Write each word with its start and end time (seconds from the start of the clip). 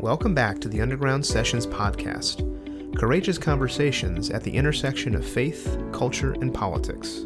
Welcome 0.00 0.34
back 0.34 0.60
to 0.60 0.68
the 0.68 0.82
Underground 0.82 1.24
Sessions 1.24 1.66
podcast 1.66 2.44
courageous 2.98 3.38
conversations 3.38 4.28
at 4.28 4.42
the 4.42 4.54
intersection 4.54 5.14
of 5.14 5.26
faith, 5.26 5.78
culture, 5.90 6.32
and 6.34 6.52
politics. 6.52 7.24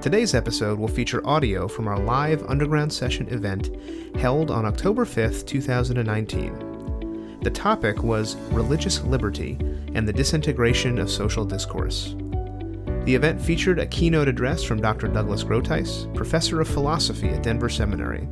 Today's 0.00 0.32
episode 0.34 0.78
will 0.78 0.86
feature 0.86 1.26
audio 1.26 1.66
from 1.66 1.88
our 1.88 1.98
live 1.98 2.48
Underground 2.48 2.92
Session 2.92 3.28
event 3.28 3.76
held 4.16 4.52
on 4.52 4.64
October 4.64 5.04
5th, 5.04 5.44
2019. 5.46 7.38
The 7.42 7.50
topic 7.50 8.04
was 8.04 8.36
Religious 8.52 9.02
Liberty 9.02 9.58
and 9.94 10.06
the 10.06 10.12
Disintegration 10.12 10.96
of 10.98 11.10
Social 11.10 11.44
Discourse. 11.44 12.14
The 13.04 13.16
event 13.16 13.40
featured 13.40 13.80
a 13.80 13.86
keynote 13.86 14.28
address 14.28 14.62
from 14.62 14.80
Dr. 14.80 15.08
Douglas 15.08 15.42
Groothuis, 15.42 16.14
professor 16.14 16.60
of 16.60 16.68
philosophy 16.68 17.30
at 17.30 17.42
Denver 17.42 17.68
Seminary, 17.68 18.28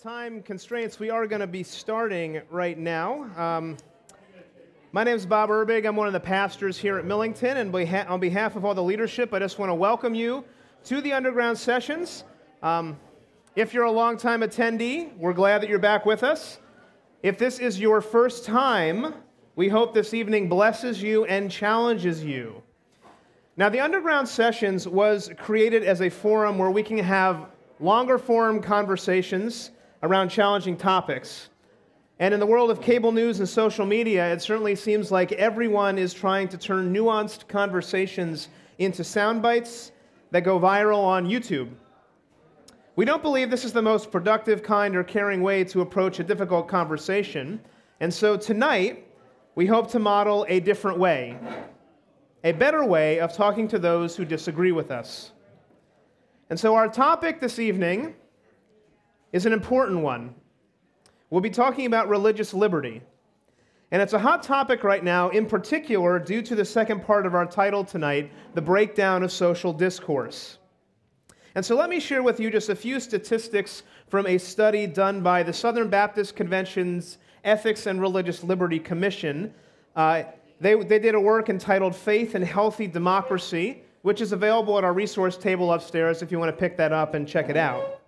Time 0.04 0.42
constraints, 0.44 1.00
we 1.00 1.10
are 1.10 1.26
going 1.26 1.40
to 1.40 1.48
be 1.48 1.64
starting 1.64 2.42
right 2.52 2.78
now. 2.78 3.26
Um, 3.38 3.78
my 4.92 5.02
name 5.02 5.16
is 5.16 5.26
Bob 5.26 5.50
Urbig. 5.50 5.88
I'm 5.88 5.96
one 5.96 6.08
of 6.08 6.14
the 6.14 6.20
pastors 6.20 6.78
here 6.78 6.98
at 6.98 7.06
Millington, 7.06 7.56
and 7.56 7.74
on 7.74 8.20
behalf 8.20 8.58
of 8.58 8.66
all 8.66 8.76
the 8.76 8.84
leadership, 8.84 9.34
I 9.34 9.40
just 9.40 9.60
want 9.60 9.70
to 9.70 9.74
welcome 9.74 10.14
you 10.14 10.44
to 10.84 11.00
the 11.00 11.14
Underground 11.14 11.58
Sessions. 11.58 12.26
Um, 12.62 12.98
if 13.56 13.74
you're 13.74 13.86
a 13.86 13.92
longtime 13.92 14.42
attendee, 14.42 15.16
we're 15.16 15.32
glad 15.32 15.62
that 15.62 15.70
you're 15.70 15.80
back 15.80 16.06
with 16.06 16.22
us. 16.22 16.60
If 17.22 17.38
this 17.38 17.60
is 17.60 17.80
your 17.80 18.02
first 18.02 18.44
time, 18.44 19.14
we 19.56 19.70
hope 19.70 19.94
this 19.94 20.14
evening 20.14 20.50
blesses 20.50 21.02
you 21.02 21.24
and 21.28 21.50
challenges 21.50 22.22
you. 22.26 22.62
Now, 23.56 23.70
the 23.70 23.80
Underground 23.80 24.28
Sessions 24.28 24.86
was 24.86 25.32
created 25.38 25.86
as 25.86 26.02
a 26.02 26.10
forum 26.10 26.58
where 26.58 26.72
we 26.72 26.84
can 26.84 26.98
have 26.98 27.46
longer 27.80 28.18
form 28.18 28.62
conversations 28.62 29.72
around 30.04 30.30
challenging 30.30 30.78
topics. 30.78 31.50
And 32.20 32.34
in 32.34 32.40
the 32.40 32.46
world 32.46 32.70
of 32.70 32.82
cable 32.82 33.12
news 33.12 33.40
and 33.40 33.50
social 33.50 33.86
media, 33.86 34.32
it 34.32 34.42
certainly 34.42 34.76
seems 34.76 35.12
like 35.12 35.32
everyone 35.32 35.98
is 35.98 36.14
trying 36.14 36.48
to 36.50 36.58
turn 36.58 36.94
nuanced 36.94 37.48
conversations 37.48 38.50
into 38.78 39.04
sound 39.04 39.42
bites 39.42 39.92
that 40.32 40.42
go 40.42 40.60
viral 40.60 41.04
on 41.04 41.26
YouTube. 41.26 41.70
We 42.96 43.06
don't 43.06 43.24
believe 43.24 43.50
this 43.50 43.66
is 43.66 43.74
the 43.74 43.82
most 43.82 44.12
productive, 44.12 44.62
kind, 44.62 44.96
or 44.96 45.04
caring 45.04 45.42
way 45.42 45.64
to 45.64 45.82
approach 45.82 46.20
a 46.20 46.24
difficult 46.24 46.68
conversation. 46.68 47.60
And 48.00 48.14
so 48.14 48.38
tonight, 48.38 49.08
we 49.56 49.66
hope 49.66 49.90
to 49.92 50.00
model 50.00 50.46
a 50.50 50.60
different 50.60 51.00
way, 51.00 51.38
a 52.44 52.52
better 52.52 52.84
way 52.84 53.20
of 53.20 53.34
talking 53.34 53.68
to 53.70 53.80
those 53.80 54.16
who 54.16 54.26
disagree 54.26 54.72
with 54.72 54.92
us. 54.92 55.32
And 56.50 56.60
so, 56.60 56.76
our 56.76 56.88
topic 56.88 57.40
this 57.40 57.58
evening 57.58 58.16
is 59.34 59.46
an 59.46 59.52
important 59.52 60.00
one. 60.00 60.34
We'll 61.30 61.42
be 61.42 61.50
talking 61.50 61.88
about 61.88 62.08
religious 62.08 62.54
liberty. 62.54 63.02
And 63.92 64.02
it's 64.02 64.14
a 64.14 64.20
hot 64.20 64.44
topic 64.44 64.84
right 64.84 65.04
now, 65.04 65.30
in 65.30 65.46
particular, 65.48 66.18
due 66.20 66.42
to 66.44 66.56
the 66.56 66.64
second 66.64 67.04
part 67.04 67.26
of 67.26 67.36
our 67.36 67.46
title 67.46 67.84
tonight 67.84 68.32
the 68.54 68.62
breakdown 68.62 69.24
of 69.24 69.32
social 69.32 69.74
discourse. 69.74 70.60
And 71.56 71.66
so 71.66 71.76
let 71.76 71.90
me 71.90 72.00
share 72.00 72.24
with 72.24 72.40
you 72.40 72.50
just 72.50 72.70
a 72.70 72.76
few 72.76 73.00
statistics 73.00 73.84
from 74.08 74.26
a 74.26 74.38
study 74.38 74.88
done 74.88 75.22
by 75.22 75.44
the 75.44 75.54
Southern 75.54 75.90
Baptist 75.90 76.36
Convention's 76.36 77.18
Ethics 77.44 77.86
and 77.86 78.00
Religious 78.00 78.44
Liberty 78.44 78.80
Commission. 78.80 79.54
Uh, 79.96 80.24
they, 80.60 80.76
they 80.76 81.00
did 81.00 81.14
a 81.14 81.20
work 81.20 81.50
entitled 81.50 81.96
Faith 81.96 82.36
and 82.36 82.44
Healthy 82.44 82.88
Democracy, 82.88 83.84
which 84.02 84.22
is 84.22 84.32
available 84.32 84.78
at 84.78 84.84
our 84.84 84.94
resource 84.94 85.38
table 85.38 85.74
upstairs 85.74 86.22
if 86.22 86.32
you 86.32 86.40
want 86.40 86.50
to 86.50 86.58
pick 86.58 86.78
that 86.78 86.92
up 86.92 87.14
and 87.14 87.28
check 87.28 87.50
it 87.50 87.58
out. 87.58 88.02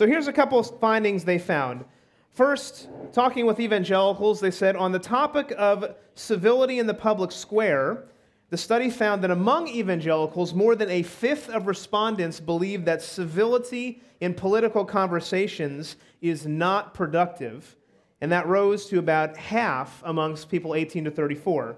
So 0.00 0.06
here's 0.06 0.28
a 0.28 0.32
couple 0.32 0.58
of 0.58 0.80
findings 0.80 1.26
they 1.26 1.38
found. 1.38 1.84
First, 2.30 2.88
talking 3.12 3.44
with 3.44 3.60
evangelicals, 3.60 4.40
they 4.40 4.50
said 4.50 4.74
on 4.74 4.92
the 4.92 4.98
topic 4.98 5.52
of 5.58 5.94
civility 6.14 6.78
in 6.78 6.86
the 6.86 6.94
public 6.94 7.30
square, 7.30 8.04
the 8.48 8.56
study 8.56 8.88
found 8.88 9.22
that 9.22 9.30
among 9.30 9.68
evangelicals, 9.68 10.54
more 10.54 10.74
than 10.74 10.88
a 10.88 11.02
fifth 11.02 11.50
of 11.50 11.66
respondents 11.66 12.40
believe 12.40 12.86
that 12.86 13.02
civility 13.02 14.00
in 14.20 14.32
political 14.32 14.86
conversations 14.86 15.96
is 16.22 16.46
not 16.46 16.94
productive, 16.94 17.76
and 18.22 18.32
that 18.32 18.46
rose 18.46 18.86
to 18.86 18.98
about 18.98 19.36
half 19.36 20.02
amongst 20.06 20.48
people 20.48 20.74
18 20.74 21.04
to 21.04 21.10
34. 21.10 21.76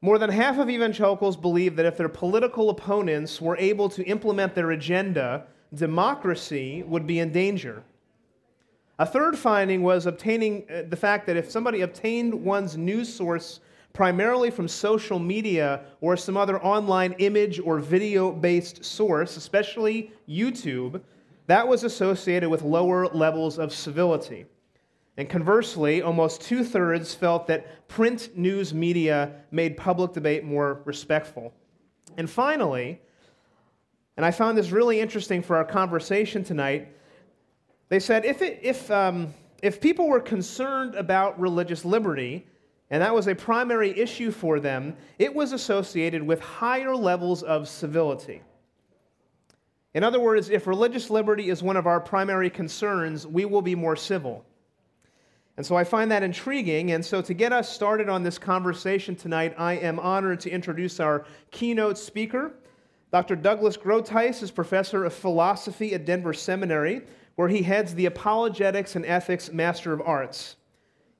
More 0.00 0.18
than 0.18 0.30
half 0.30 0.58
of 0.58 0.68
evangelicals 0.68 1.36
believe 1.36 1.76
that 1.76 1.86
if 1.86 1.96
their 1.96 2.08
political 2.08 2.68
opponents 2.68 3.40
were 3.40 3.56
able 3.58 3.88
to 3.90 4.04
implement 4.06 4.56
their 4.56 4.72
agenda, 4.72 5.46
democracy 5.74 6.82
would 6.86 7.06
be 7.06 7.18
in 7.18 7.32
danger. 7.32 7.82
A 8.98 9.06
third 9.06 9.36
finding 9.38 9.82
was 9.82 10.06
obtaining 10.06 10.64
uh, 10.70 10.82
the 10.88 10.96
fact 10.96 11.26
that 11.26 11.36
if 11.36 11.50
somebody 11.50 11.80
obtained 11.80 12.32
one's 12.34 12.76
news 12.76 13.12
source 13.12 13.60
primarily 13.92 14.50
from 14.50 14.68
social 14.68 15.18
media 15.18 15.80
or 16.00 16.16
some 16.16 16.36
other 16.36 16.62
online 16.62 17.12
image 17.18 17.58
or 17.60 17.78
video 17.78 18.30
based 18.30 18.84
source, 18.84 19.36
especially 19.36 20.12
YouTube, 20.28 21.00
that 21.46 21.66
was 21.66 21.84
associated 21.84 22.48
with 22.48 22.62
lower 22.62 23.08
levels 23.08 23.58
of 23.58 23.72
civility. 23.72 24.46
And 25.16 25.28
conversely, 25.28 26.00
almost 26.00 26.40
two 26.40 26.64
thirds 26.64 27.14
felt 27.14 27.46
that 27.48 27.86
print 27.88 28.30
news 28.36 28.72
media 28.72 29.32
made 29.50 29.76
public 29.76 30.12
debate 30.12 30.44
more 30.44 30.80
respectful. 30.84 31.52
And 32.16 32.30
finally, 32.30 33.00
and 34.22 34.28
I 34.28 34.30
found 34.30 34.56
this 34.56 34.70
really 34.70 35.00
interesting 35.00 35.42
for 35.42 35.56
our 35.56 35.64
conversation 35.64 36.44
tonight, 36.44 36.86
they 37.88 37.98
said 37.98 38.24
if, 38.24 38.40
it, 38.40 38.60
if, 38.62 38.88
um, 38.88 39.34
if 39.64 39.80
people 39.80 40.06
were 40.06 40.20
concerned 40.20 40.94
about 40.94 41.40
religious 41.40 41.84
liberty, 41.84 42.46
and 42.90 43.02
that 43.02 43.12
was 43.12 43.26
a 43.26 43.34
primary 43.34 43.98
issue 43.98 44.30
for 44.30 44.60
them, 44.60 44.96
it 45.18 45.34
was 45.34 45.50
associated 45.50 46.22
with 46.22 46.38
higher 46.38 46.94
levels 46.94 47.42
of 47.42 47.66
civility. 47.66 48.42
In 49.92 50.04
other 50.04 50.20
words, 50.20 50.50
if 50.50 50.68
religious 50.68 51.10
liberty 51.10 51.50
is 51.50 51.60
one 51.60 51.76
of 51.76 51.88
our 51.88 51.98
primary 51.98 52.48
concerns, 52.48 53.26
we 53.26 53.44
will 53.44 53.60
be 53.60 53.74
more 53.74 53.96
civil. 53.96 54.44
And 55.56 55.66
so 55.66 55.74
I 55.74 55.82
find 55.82 56.12
that 56.12 56.22
intriguing. 56.22 56.92
And 56.92 57.04
so 57.04 57.20
to 57.22 57.34
get 57.34 57.52
us 57.52 57.68
started 57.68 58.08
on 58.08 58.22
this 58.22 58.38
conversation 58.38 59.16
tonight, 59.16 59.52
I 59.58 59.72
am 59.72 59.98
honored 59.98 60.38
to 60.42 60.50
introduce 60.50 61.00
our 61.00 61.26
keynote 61.50 61.98
speaker. 61.98 62.54
Dr. 63.12 63.36
Douglas 63.36 63.76
Groothuis 63.76 64.42
is 64.42 64.50
professor 64.50 65.04
of 65.04 65.12
philosophy 65.12 65.92
at 65.92 66.06
Denver 66.06 66.32
Seminary 66.32 67.02
where 67.34 67.48
he 67.48 67.62
heads 67.62 67.94
the 67.94 68.06
Apologetics 68.06 68.96
and 68.96 69.04
Ethics 69.04 69.52
Master 69.52 69.92
of 69.92 70.00
Arts. 70.00 70.56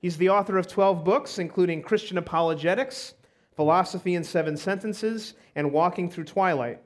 He's 0.00 0.16
the 0.16 0.30
author 0.30 0.56
of 0.56 0.66
12 0.66 1.04
books, 1.04 1.38
including 1.38 1.82
Christian 1.82 2.16
Apologetics, 2.16 3.12
Philosophy 3.56 4.14
in 4.14 4.24
Seven 4.24 4.56
Sentences, 4.56 5.34
and 5.54 5.70
Walking 5.70 6.10
Through 6.10 6.24
Twilight. 6.24 6.80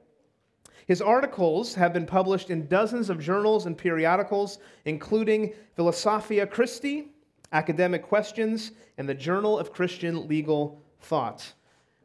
His 0.86 1.00
articles 1.00 1.74
have 1.74 1.92
been 1.92 2.06
published 2.06 2.50
in 2.50 2.66
dozens 2.66 3.08
of 3.08 3.20
journals 3.20 3.66
and 3.66 3.78
periodicals, 3.78 4.58
including 4.84 5.54
Philosophia 5.76 6.46
Christi, 6.46 7.12
Academic 7.52 8.02
Questions, 8.02 8.72
and 8.98 9.08
the 9.08 9.14
Journal 9.14 9.56
of 9.56 9.72
Christian 9.72 10.26
Legal 10.26 10.80
Thought. 11.00 11.52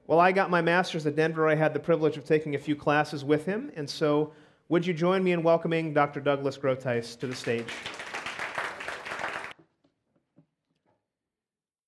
Well, 0.08 0.20
I 0.20 0.32
got 0.32 0.50
my 0.50 0.62
master's 0.62 1.06
at 1.06 1.16
Denver. 1.16 1.48
I 1.48 1.56
had 1.56 1.74
the 1.74 1.80
privilege 1.80 2.18
of 2.18 2.26
taking 2.26 2.56
a 2.56 2.60
few 2.60 2.76
classes 2.76 3.24
with 3.24 3.46
him, 3.46 3.72
and 3.76 3.90
so 3.90 4.34
would 4.68 4.86
you 4.86 4.94
join 4.94 5.24
me 5.24 5.32
in 5.32 5.44
welcoming 5.44 5.94
Dr. 5.94 6.20
Douglas 6.20 6.58
Groothuis 6.58 7.18
to 7.20 7.28
the 7.28 7.36
stage? 7.36 7.68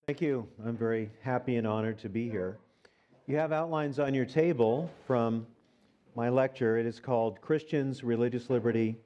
Thank 0.05 0.21
you. 0.21 0.47
I'm 0.65 0.77
very 0.77 1.09
happy 1.21 1.55
and 1.55 1.65
honored 1.65 1.97
to 1.99 2.09
be 2.09 2.29
here. 2.29 2.57
You 3.25 3.37
have 3.37 3.51
outlines 3.53 3.99
on 3.99 4.13
your 4.13 4.25
table 4.25 4.91
from 5.07 5.47
my 6.15 6.29
lecture. 6.29 6.77
It 6.77 6.85
is 6.85 6.99
called 6.99 7.39
Christians, 7.41 8.03
Religious 8.03 8.49
Liberty, 8.49 8.97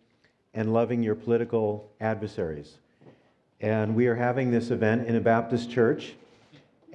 and 0.54 0.74
Loving 0.74 1.04
Your 1.04 1.16
Political 1.16 1.88
Adversaries. 2.02 2.80
And 3.62 3.96
we 3.96 4.08
are 4.08 4.16
having 4.16 4.52
this 4.52 4.72
event 4.72 5.08
in 5.08 5.16
a 5.16 5.22
Baptist 5.22 5.70
church. 5.70 6.16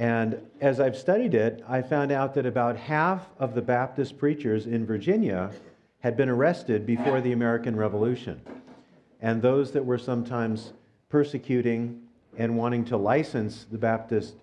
And 0.02 0.44
as 0.60 0.80
I've 0.80 0.96
studied 0.96 1.32
it, 1.32 1.62
I 1.68 1.80
found 1.80 2.10
out 2.10 2.34
that 2.34 2.44
about 2.44 2.76
half 2.76 3.28
of 3.38 3.54
the 3.54 3.62
Baptist 3.62 4.18
preachers 4.18 4.66
in 4.66 4.84
Virginia 4.84 5.52
had 6.00 6.16
been 6.16 6.28
arrested 6.28 6.84
before 6.84 7.20
the 7.20 7.30
American 7.30 7.76
Revolution. 7.76 8.40
And 9.20 9.40
those 9.40 9.70
that 9.70 9.86
were 9.86 9.98
sometimes 9.98 10.72
persecuting 11.08 12.02
and 12.36 12.58
wanting 12.58 12.84
to 12.86 12.96
license 12.96 13.64
the 13.70 13.78
Baptist 13.78 14.34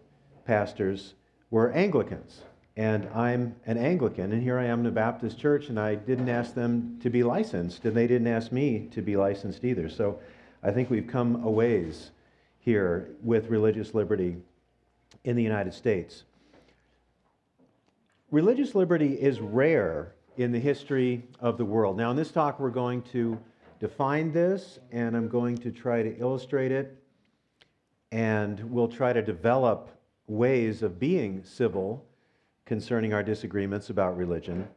pastors 0.45 1.15
were 1.51 1.73
Anglicans. 1.73 2.44
And 2.77 3.09
I'm 3.13 3.53
an 3.65 3.77
Anglican, 3.77 4.31
and 4.31 4.41
here 4.41 4.57
I 4.57 4.63
am 4.63 4.79
in 4.79 4.85
a 4.85 4.91
Baptist 4.91 5.38
church, 5.38 5.67
and 5.67 5.77
I 5.77 5.95
didn't 5.95 6.29
ask 6.29 6.53
them 6.53 6.97
to 7.01 7.09
be 7.09 7.21
licensed, 7.21 7.83
and 7.83 7.97
they 7.97 8.07
didn't 8.07 8.27
ask 8.27 8.53
me 8.53 8.88
to 8.91 9.01
be 9.01 9.17
licensed 9.17 9.65
either. 9.65 9.89
So 9.89 10.21
I 10.63 10.71
think 10.71 10.89
we've 10.89 11.06
come 11.06 11.44
a 11.44 11.51
ways 11.51 12.11
here 12.59 13.09
with 13.21 13.50
religious 13.50 13.94
liberty 13.94 14.38
in 15.29 15.35
the 15.35 15.43
United 15.43 15.75
States. 15.75 16.23
Religious 18.31 18.73
liberty 18.73 19.13
is 19.13 19.39
rare 19.39 20.15
in 20.37 20.51
the 20.51 20.57
history 20.59 21.23
of 21.39 21.55
the 21.55 21.65
world. 21.65 21.95
Now, 21.95 22.09
in 22.09 22.17
this 22.17 22.31
talk, 22.31 22.59
we're 22.59 22.71
going 22.71 23.03
to 23.13 23.37
define 23.79 24.31
this, 24.31 24.79
and 24.91 25.15
I'm 25.15 25.27
going 25.27 25.55
to 25.59 25.71
try 25.71 26.01
to 26.01 26.17
illustrate 26.17 26.71
it, 26.71 26.97
and 28.11 28.59
we'll 28.71 28.87
try 28.87 29.13
to 29.13 29.21
develop 29.21 29.91
ways 30.25 30.81
of 30.81 30.99
being 30.99 31.43
civil 31.43 32.03
concerning 32.65 33.13
our 33.13 33.21
disagreements 33.21 33.91
about 33.91 34.17
religion 34.17 34.67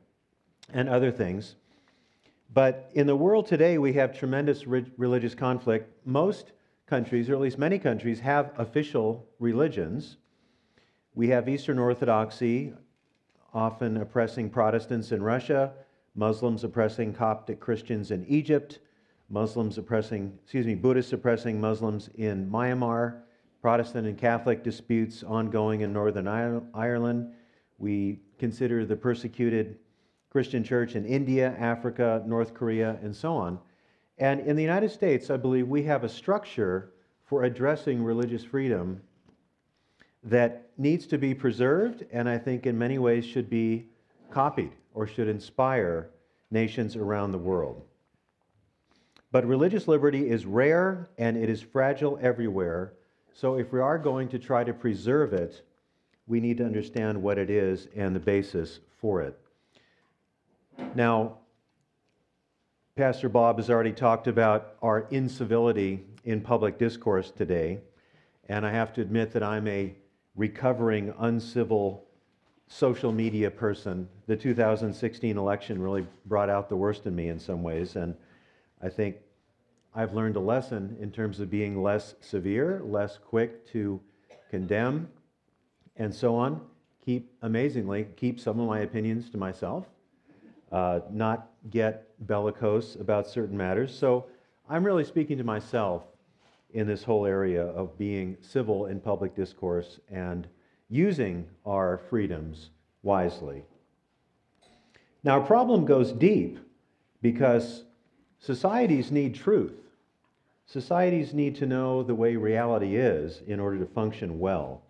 and 0.74 0.86
other 0.86 1.10
things. 1.10 1.56
But 2.52 2.90
in 2.92 3.06
the 3.06 3.16
world 3.16 3.46
today, 3.46 3.78
we 3.78 3.94
have 3.94 4.18
tremendous 4.18 4.66
re- 4.66 4.84
religious 4.98 5.34
conflict. 5.34 5.90
Most 6.04 6.52
countries, 6.86 7.30
or 7.30 7.34
at 7.36 7.40
least 7.40 7.56
many 7.56 7.78
countries, 7.78 8.20
have 8.20 8.52
official 8.58 9.26
religions. 9.38 10.18
We 11.14 11.28
have 11.28 11.46
Eastern 11.46 11.78
Orthodoxy, 11.78 12.72
often 13.52 13.98
oppressing 13.98 14.48
Protestants 14.48 15.12
in 15.12 15.22
Russia, 15.22 15.74
Muslims 16.14 16.64
oppressing 16.64 17.12
Coptic 17.12 17.60
Christians 17.60 18.10
in 18.10 18.24
Egypt, 18.24 18.78
Muslims 19.28 19.76
oppressing, 19.76 20.38
excuse 20.42 20.64
me, 20.64 20.74
Buddhists 20.74 21.12
oppressing 21.12 21.60
Muslims 21.60 22.08
in 22.14 22.50
Myanmar, 22.50 23.20
Protestant 23.60 24.06
and 24.06 24.16
Catholic 24.16 24.64
disputes 24.64 25.22
ongoing 25.22 25.82
in 25.82 25.92
Northern 25.92 26.26
Ireland. 26.26 27.34
We 27.76 28.20
consider 28.38 28.86
the 28.86 28.96
persecuted 28.96 29.78
Christian 30.30 30.64
church 30.64 30.96
in 30.96 31.04
India, 31.04 31.54
Africa, 31.58 32.22
North 32.26 32.54
Korea, 32.54 32.98
and 33.02 33.14
so 33.14 33.34
on. 33.34 33.58
And 34.16 34.40
in 34.40 34.56
the 34.56 34.62
United 34.62 34.90
States, 34.90 35.28
I 35.28 35.36
believe 35.36 35.68
we 35.68 35.82
have 35.82 36.04
a 36.04 36.08
structure 36.08 36.94
for 37.22 37.44
addressing 37.44 38.02
religious 38.02 38.44
freedom 38.44 39.02
that 40.24 40.61
needs 40.78 41.06
to 41.06 41.18
be 41.18 41.34
preserved 41.34 42.04
and 42.12 42.28
I 42.28 42.38
think 42.38 42.66
in 42.66 42.78
many 42.78 42.98
ways 42.98 43.24
should 43.24 43.50
be 43.50 43.86
copied 44.30 44.72
or 44.94 45.06
should 45.06 45.28
inspire 45.28 46.10
nations 46.50 46.96
around 46.96 47.32
the 47.32 47.38
world. 47.38 47.82
But 49.30 49.46
religious 49.46 49.88
liberty 49.88 50.28
is 50.28 50.44
rare 50.44 51.08
and 51.18 51.36
it 51.36 51.48
is 51.48 51.62
fragile 51.62 52.18
everywhere. 52.20 52.92
So 53.32 53.56
if 53.58 53.72
we 53.72 53.80
are 53.80 53.98
going 53.98 54.28
to 54.28 54.38
try 54.38 54.62
to 54.62 54.74
preserve 54.74 55.32
it, 55.32 55.62
we 56.26 56.38
need 56.38 56.58
to 56.58 56.64
understand 56.64 57.20
what 57.20 57.38
it 57.38 57.50
is 57.50 57.88
and 57.96 58.14
the 58.14 58.20
basis 58.20 58.80
for 59.00 59.22
it. 59.22 59.38
Now, 60.94 61.38
Pastor 62.94 63.30
Bob 63.30 63.56
has 63.56 63.70
already 63.70 63.92
talked 63.92 64.26
about 64.26 64.76
our 64.82 65.06
incivility 65.10 66.04
in 66.24 66.42
public 66.42 66.78
discourse 66.78 67.30
today, 67.30 67.80
and 68.48 68.66
I 68.66 68.70
have 68.70 68.92
to 68.94 69.00
admit 69.00 69.32
that 69.32 69.42
I'm 69.42 69.66
a 69.66 69.94
recovering 70.36 71.12
uncivil 71.18 72.06
social 72.68 73.12
media 73.12 73.50
person. 73.50 74.08
The 74.26 74.36
2016 74.36 75.36
election 75.36 75.80
really 75.80 76.06
brought 76.26 76.48
out 76.48 76.68
the 76.68 76.76
worst 76.76 77.06
in 77.06 77.14
me 77.14 77.28
in 77.28 77.38
some 77.38 77.62
ways, 77.62 77.96
and 77.96 78.14
I 78.82 78.88
think 78.88 79.16
I've 79.94 80.14
learned 80.14 80.36
a 80.36 80.40
lesson 80.40 80.96
in 81.00 81.10
terms 81.10 81.38
of 81.38 81.50
being 81.50 81.82
less 81.82 82.14
severe, 82.20 82.80
less 82.82 83.18
quick 83.18 83.66
to 83.72 84.00
condemn, 84.50 85.08
and 85.96 86.14
so 86.14 86.34
on. 86.34 86.62
Keep, 87.04 87.30
amazingly, 87.42 88.06
keep 88.16 88.40
some 88.40 88.58
of 88.58 88.66
my 88.66 88.80
opinions 88.80 89.28
to 89.30 89.36
myself, 89.36 89.86
uh, 90.70 91.00
not 91.10 91.50
get 91.68 92.08
bellicose 92.26 92.96
about 92.96 93.26
certain 93.26 93.56
matters. 93.56 93.94
So 93.94 94.26
I'm 94.68 94.84
really 94.84 95.04
speaking 95.04 95.36
to 95.36 95.44
myself 95.44 96.04
in 96.72 96.86
this 96.86 97.04
whole 97.04 97.26
area 97.26 97.64
of 97.64 97.98
being 97.98 98.36
civil 98.40 98.86
in 98.86 99.00
public 99.00 99.34
discourse 99.34 100.00
and 100.10 100.46
using 100.88 101.46
our 101.66 101.98
freedoms 102.08 102.70
wisely. 103.02 103.64
Now, 105.24 105.40
our 105.40 105.46
problem 105.46 105.84
goes 105.84 106.12
deep 106.12 106.58
because 107.20 107.84
societies 108.38 109.10
need 109.10 109.34
truth. 109.34 109.74
Societies 110.66 111.34
need 111.34 111.54
to 111.56 111.66
know 111.66 112.02
the 112.02 112.14
way 112.14 112.36
reality 112.36 112.96
is 112.96 113.42
in 113.46 113.60
order 113.60 113.78
to 113.78 113.86
function 113.86 114.38
well. 114.38 114.82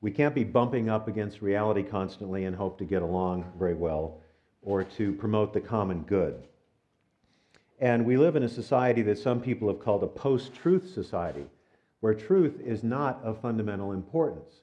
We 0.00 0.10
can't 0.10 0.34
be 0.34 0.44
bumping 0.44 0.88
up 0.88 1.06
against 1.06 1.42
reality 1.42 1.82
constantly 1.82 2.44
and 2.44 2.56
hope 2.56 2.78
to 2.78 2.84
get 2.84 3.02
along 3.02 3.52
very 3.58 3.74
well 3.74 4.20
or 4.62 4.82
to 4.82 5.12
promote 5.12 5.52
the 5.52 5.60
common 5.60 6.02
good. 6.02 6.48
And 7.82 8.06
we 8.06 8.16
live 8.16 8.36
in 8.36 8.44
a 8.44 8.48
society 8.48 9.02
that 9.02 9.18
some 9.18 9.40
people 9.40 9.66
have 9.66 9.80
called 9.80 10.04
a 10.04 10.06
post 10.06 10.54
truth 10.54 10.94
society, 10.94 11.46
where 11.98 12.14
truth 12.14 12.60
is 12.64 12.84
not 12.84 13.20
of 13.24 13.40
fundamental 13.40 13.90
importance, 13.90 14.60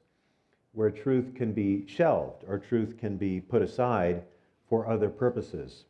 where 0.71 0.89
truth 0.89 1.35
can 1.35 1.51
be 1.51 1.85
shelved 1.85 2.45
or 2.47 2.57
truth 2.57 2.97
can 2.97 3.17
be 3.17 3.41
put 3.41 3.61
aside 3.61 4.23
for 4.69 4.87
other 4.87 5.09
purposes. 5.09 5.83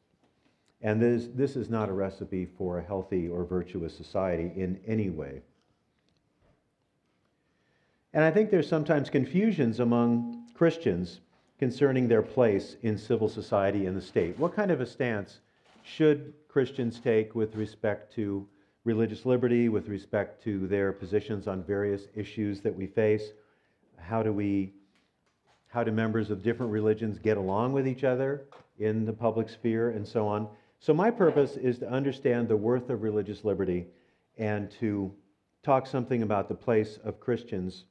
And 0.81 0.99
this, 0.99 1.27
this 1.35 1.55
is 1.55 1.69
not 1.69 1.87
a 1.87 1.93
recipe 1.93 2.47
for 2.57 2.79
a 2.79 2.83
healthy 2.83 3.27
or 3.27 3.45
virtuous 3.45 3.95
society 3.95 4.51
in 4.55 4.79
any 4.87 5.11
way. 5.11 5.43
And 8.11 8.23
I 8.23 8.31
think 8.31 8.49
there's 8.49 8.67
sometimes 8.67 9.07
confusions 9.11 9.79
among 9.79 10.47
Christians 10.55 11.19
concerning 11.59 12.07
their 12.07 12.23
place 12.23 12.75
in 12.81 12.97
civil 12.97 13.29
society 13.29 13.85
and 13.85 13.95
the 13.95 14.01
state. 14.01 14.39
What 14.39 14.55
kind 14.55 14.71
of 14.71 14.81
a 14.81 14.85
stance 14.87 15.41
should 15.83 16.33
Christians 16.49 16.99
take 16.99 17.35
with 17.35 17.55
respect 17.55 18.13
to 18.15 18.45
religious 18.83 19.25
liberty, 19.25 19.69
with 19.69 19.87
respect 19.87 20.43
to 20.43 20.67
their 20.67 20.91
positions 20.91 21.47
on 21.47 21.63
various 21.63 22.07
issues 22.15 22.59
that 22.61 22.75
we 22.75 22.87
face. 22.87 23.31
How 23.97 24.23
do 24.23 24.33
we 24.33 24.73
how 25.67 25.83
do 25.83 25.91
members 25.91 26.31
of 26.31 26.41
different 26.41 26.71
religions 26.71 27.19
get 27.19 27.37
along 27.37 27.73
with 27.73 27.87
each 27.87 28.03
other 28.03 28.45
in 28.79 29.05
the 29.05 29.13
public 29.13 29.47
sphere 29.49 29.91
and 29.91 30.07
so 30.07 30.27
on. 30.27 30.47
So 30.79 30.93
my 30.93 31.11
purpose 31.11 31.57
is 31.57 31.77
to 31.79 31.89
understand 31.89 32.47
the 32.47 32.57
worth 32.57 32.89
of 32.89 33.03
religious 33.03 33.43
liberty 33.43 33.85
and 34.37 34.71
to 34.79 35.13
talk 35.61 35.85
something 35.85 36.23
about 36.23 36.49
the 36.49 36.55
place 36.55 36.97
of 37.03 37.19
Christians 37.19 37.85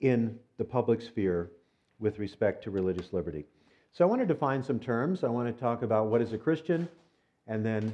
in 0.00 0.38
the 0.56 0.64
public 0.64 1.02
sphere 1.02 1.50
with 1.98 2.18
respect 2.18 2.64
to 2.64 2.70
religious 2.70 3.12
liberty. 3.12 3.44
So 3.92 4.04
I 4.04 4.08
want 4.08 4.22
to 4.22 4.26
define 4.26 4.62
some 4.62 4.78
terms. 4.78 5.24
I 5.24 5.28
want 5.28 5.54
to 5.54 5.60
talk 5.60 5.82
about 5.82 6.06
what 6.06 6.22
is 6.22 6.32
a 6.32 6.38
Christian, 6.38 6.88
and 7.50 7.66
then 7.66 7.92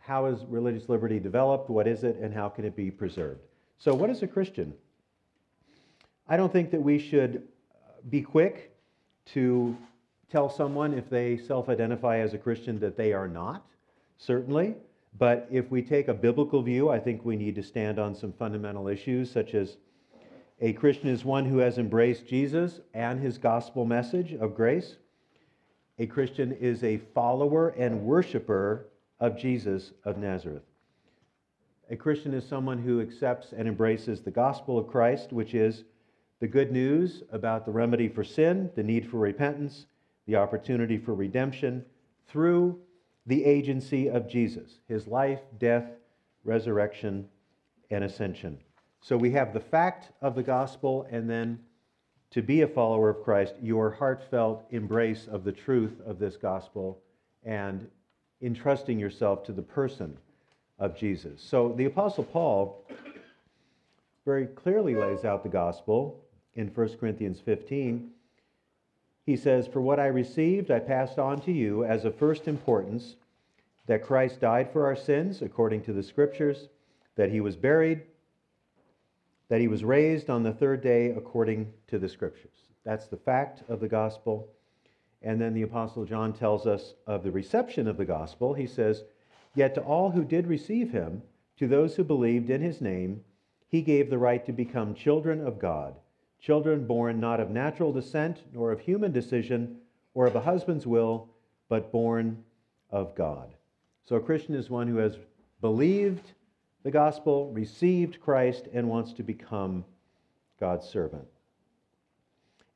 how 0.00 0.26
is 0.26 0.44
religious 0.48 0.88
liberty 0.88 1.18
developed, 1.18 1.68
what 1.68 1.88
is 1.88 2.04
it, 2.04 2.16
and 2.16 2.32
how 2.32 2.48
can 2.48 2.64
it 2.64 2.76
be 2.76 2.90
preserved. 2.90 3.40
So, 3.78 3.94
what 3.94 4.10
is 4.10 4.22
a 4.22 4.26
Christian? 4.26 4.74
I 6.28 6.36
don't 6.36 6.52
think 6.52 6.70
that 6.70 6.82
we 6.82 6.98
should 6.98 7.42
uh, 7.74 8.00
be 8.10 8.20
quick 8.20 8.76
to 9.32 9.76
tell 10.30 10.50
someone 10.50 10.92
if 10.92 11.08
they 11.08 11.38
self 11.38 11.68
identify 11.68 12.18
as 12.18 12.34
a 12.34 12.38
Christian 12.38 12.78
that 12.80 12.96
they 12.96 13.12
are 13.12 13.26
not, 13.26 13.66
certainly. 14.18 14.74
But 15.18 15.48
if 15.50 15.70
we 15.70 15.82
take 15.82 16.08
a 16.08 16.14
biblical 16.14 16.62
view, 16.62 16.90
I 16.90 17.00
think 17.00 17.24
we 17.24 17.34
need 17.34 17.54
to 17.54 17.62
stand 17.62 17.98
on 17.98 18.14
some 18.14 18.32
fundamental 18.32 18.88
issues, 18.88 19.30
such 19.30 19.54
as 19.54 19.78
a 20.60 20.74
Christian 20.74 21.08
is 21.08 21.24
one 21.24 21.46
who 21.46 21.58
has 21.58 21.78
embraced 21.78 22.26
Jesus 22.26 22.80
and 22.92 23.18
his 23.18 23.38
gospel 23.38 23.86
message 23.86 24.34
of 24.34 24.54
grace. 24.54 24.96
A 25.98 26.06
Christian 26.06 26.52
is 26.52 26.84
a 26.84 26.98
follower 26.98 27.70
and 27.70 28.02
worshiper 28.02 28.86
of 29.20 29.36
Jesus 29.36 29.92
of 30.04 30.18
Nazareth. 30.18 30.62
A 31.90 31.96
Christian 31.96 32.34
is 32.34 32.46
someone 32.46 32.78
who 32.78 33.00
accepts 33.00 33.52
and 33.52 33.66
embraces 33.66 34.20
the 34.20 34.30
gospel 34.30 34.78
of 34.78 34.88
Christ, 34.88 35.32
which 35.32 35.54
is 35.54 35.84
the 36.40 36.46
good 36.46 36.70
news 36.70 37.22
about 37.32 37.64
the 37.64 37.72
remedy 37.72 38.08
for 38.08 38.22
sin, 38.22 38.70
the 38.76 38.82
need 38.82 39.08
for 39.08 39.18
repentance, 39.18 39.86
the 40.26 40.36
opportunity 40.36 40.98
for 40.98 41.14
redemption 41.14 41.84
through 42.28 42.78
the 43.26 43.44
agency 43.44 44.08
of 44.08 44.28
Jesus, 44.28 44.80
his 44.86 45.06
life, 45.06 45.40
death, 45.58 45.90
resurrection, 46.44 47.28
and 47.90 48.04
ascension. 48.04 48.58
So 49.00 49.16
we 49.16 49.30
have 49.32 49.52
the 49.52 49.60
fact 49.60 50.12
of 50.20 50.34
the 50.34 50.42
gospel 50.42 51.06
and 51.10 51.28
then 51.28 51.60
to 52.30 52.42
be 52.42 52.60
a 52.60 52.68
follower 52.68 53.08
of 53.08 53.22
Christ, 53.22 53.54
your 53.62 53.90
heartfelt 53.90 54.66
embrace 54.70 55.26
of 55.26 55.44
the 55.44 55.52
truth 55.52 56.00
of 56.04 56.18
this 56.18 56.36
gospel 56.36 57.00
and 57.42 57.88
entrusting 58.42 58.98
yourself 58.98 59.44
to 59.44 59.52
the 59.52 59.62
person 59.62 60.16
of 60.78 60.96
Jesus. 60.96 61.42
So 61.42 61.74
the 61.76 61.86
Apostle 61.86 62.24
Paul 62.24 62.84
very 64.24 64.46
clearly 64.46 64.94
lays 64.94 65.24
out 65.24 65.42
the 65.42 65.48
gospel 65.48 66.20
in 66.54 66.68
1 66.68 66.96
Corinthians 66.98 67.40
15. 67.40 68.10
He 69.26 69.36
says, 69.36 69.66
For 69.66 69.80
what 69.80 69.98
I 69.98 70.06
received, 70.06 70.70
I 70.70 70.78
passed 70.78 71.18
on 71.18 71.40
to 71.42 71.52
you 71.52 71.84
as 71.84 72.04
of 72.04 72.14
first 72.14 72.46
importance 72.46 73.16
that 73.86 74.04
Christ 74.04 74.40
died 74.40 74.70
for 74.72 74.86
our 74.86 74.96
sins 74.96 75.42
according 75.42 75.82
to 75.82 75.92
the 75.92 76.02
Scriptures 76.02 76.68
that 77.18 77.30
he 77.30 77.40
was 77.40 77.56
buried, 77.56 78.02
that 79.48 79.60
he 79.60 79.68
was 79.68 79.84
raised 79.84 80.30
on 80.30 80.44
the 80.44 80.52
third 80.52 80.80
day 80.80 81.10
according 81.10 81.72
to 81.88 81.98
the 81.98 82.08
scriptures. 82.08 82.54
That's 82.84 83.08
the 83.08 83.16
fact 83.16 83.62
of 83.68 83.80
the 83.80 83.88
gospel. 83.88 84.48
And 85.22 85.40
then 85.40 85.54
the 85.54 85.62
Apostle 85.62 86.04
John 86.04 86.32
tells 86.32 86.66
us 86.66 86.94
of 87.06 87.22
the 87.22 87.32
reception 87.32 87.88
of 87.88 87.96
the 87.96 88.04
gospel. 88.04 88.54
He 88.54 88.66
says, 88.66 89.04
Yet 89.54 89.74
to 89.74 89.82
all 89.82 90.10
who 90.10 90.24
did 90.24 90.46
receive 90.46 90.90
him, 90.90 91.22
to 91.56 91.66
those 91.66 91.96
who 91.96 92.04
believed 92.04 92.50
in 92.50 92.60
his 92.60 92.80
name, 92.80 93.24
he 93.68 93.82
gave 93.82 94.08
the 94.08 94.18
right 94.18 94.44
to 94.46 94.52
become 94.52 94.94
children 94.94 95.44
of 95.44 95.58
God, 95.58 95.96
children 96.40 96.86
born 96.86 97.20
not 97.20 97.40
of 97.40 97.50
natural 97.50 97.92
descent, 97.92 98.42
nor 98.52 98.70
of 98.70 98.80
human 98.80 99.12
decision, 99.12 99.78
or 100.14 100.26
of 100.26 100.36
a 100.36 100.40
husband's 100.40 100.86
will, 100.86 101.28
but 101.68 101.92
born 101.92 102.44
of 102.90 103.14
God. 103.14 103.54
So 104.04 104.16
a 104.16 104.20
Christian 104.20 104.54
is 104.54 104.70
one 104.70 104.86
who 104.86 104.96
has 104.96 105.18
believed 105.60 106.32
the 106.84 106.90
gospel, 106.90 107.52
received 107.52 108.20
Christ, 108.20 108.68
and 108.72 108.88
wants 108.88 109.12
to 109.14 109.22
become 109.22 109.84
God's 110.60 110.88
servant. 110.88 111.26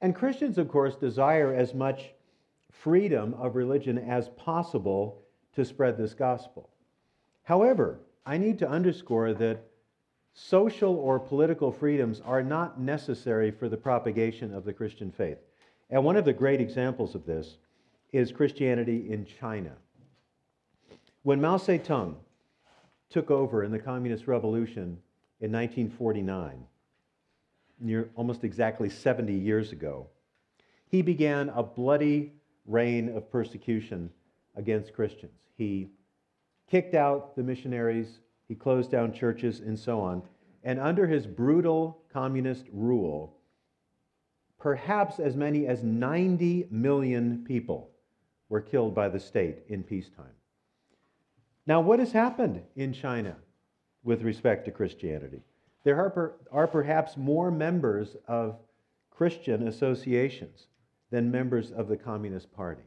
And 0.01 0.15
Christians, 0.15 0.59
of 0.59 0.69
course, 0.69 0.97
desire 0.97 1.55
as 1.55 1.73
much 1.73 2.13
freedom 2.73 3.35
of 3.35 3.55
religion 3.55 3.99
as 3.99 4.29
possible 4.31 5.23
to 5.55 5.64
spread 5.64 5.97
this 5.97 6.14
gospel. 6.14 6.71
However, 7.45 8.00
I 8.26 8.38
need 8.38 8.59
to 8.61 8.69
underscore 8.69 9.35
that 9.35 9.64
social 10.35 10.97
or 10.97 11.21
political 11.21 11.71
freedoms 11.71 12.21
are 12.25 12.43
not 12.43 12.81
necessary 12.81 13.50
for 13.50 13.69
the 13.69 13.76
propagation 13.76 14.55
of 14.55 14.64
the 14.64 14.73
Christian 14.73 15.12
faith. 15.12 15.38
And 15.91 16.05
one 16.05 16.17
of 16.17 16.25
the 16.25 16.33
great 16.33 16.61
examples 16.61 17.14
of 17.14 17.26
this 17.26 17.59
is 18.12 18.33
Christianity 18.33 19.11
in 19.11 19.26
China. 19.26 19.73
When 21.23 21.41
Mao 21.41 21.59
Zedong 21.59 22.17
took 23.11 23.31
over 23.31 23.62
in 23.62 23.71
the 23.71 23.79
Communist 23.79 24.26
Revolution 24.26 24.99
in 25.41 25.52
1949, 25.52 26.64
near 27.81 28.09
almost 28.14 28.45
exactly 28.45 28.88
70 28.88 29.35
years 29.35 29.73
ago, 29.73 30.07
he 30.88 31.02
began 31.02 31.50
a 31.50 31.62
bloody 31.62 32.33
reign 32.66 33.09
of 33.16 33.31
persecution 33.31 34.11
against 34.57 34.92
Christians. 34.92 35.33
He 35.57 35.90
kicked 36.71 36.95
out 36.95 37.37
the 37.37 37.42
missionaries, 37.42 38.21
he 38.49 38.54
closed 38.54 38.90
down 38.90 39.12
churches, 39.12 39.61
and 39.61 39.78
so 39.78 40.00
on. 40.00 40.23
And 40.64 40.78
under 40.78 41.07
his 41.07 41.26
brutal 41.26 42.02
communist 42.12 42.66
rule, 42.73 43.37
perhaps 44.59 45.19
as 45.19 45.37
many 45.37 45.66
as 45.66 45.83
90 45.83 46.69
million 46.71 47.45
people 47.45 47.90
were 48.49 48.61
killed 48.61 48.95
by 48.95 49.09
the 49.09 49.19
state 49.19 49.59
in 49.69 49.83
peacetime. 49.83 50.35
Now, 51.66 51.81
what 51.81 51.99
has 51.99 52.12
happened 52.12 52.62
in 52.76 52.92
China 52.92 53.37
with 54.04 54.23
respect 54.23 54.64
to 54.66 54.71
Christianity? 54.71 55.42
There 55.85 55.97
are, 55.97 56.11
per, 56.11 56.35
are 56.50 56.66
perhaps 56.66 57.16
more 57.16 57.50
members 57.50 58.16
of 58.28 58.57
Christian 59.11 59.69
associations 59.69 60.66
than 61.12 61.31
members 61.31 61.71
of 61.71 61.87
the 61.87 61.97
Communist 61.97 62.50
Party. 62.52 62.83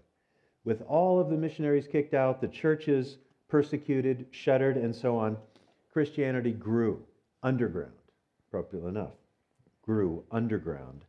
With 0.66 0.82
all 0.90 1.20
of 1.20 1.30
the 1.30 1.38
missionaries 1.38 1.88
kicked 1.88 2.16
out, 2.16 2.42
the 2.42 2.48
churches 2.48 3.20
persecuted, 3.48 4.26
shuttered, 4.32 4.78
and 4.78 4.94
so 4.94 5.16
on, 5.16 5.38
Christianity 5.94 6.52
grew 6.52 7.02
underground, 7.44 7.94
appropriately 8.48 8.90
enough, 8.90 9.14
grew 9.84 10.24
underground, 10.32 11.06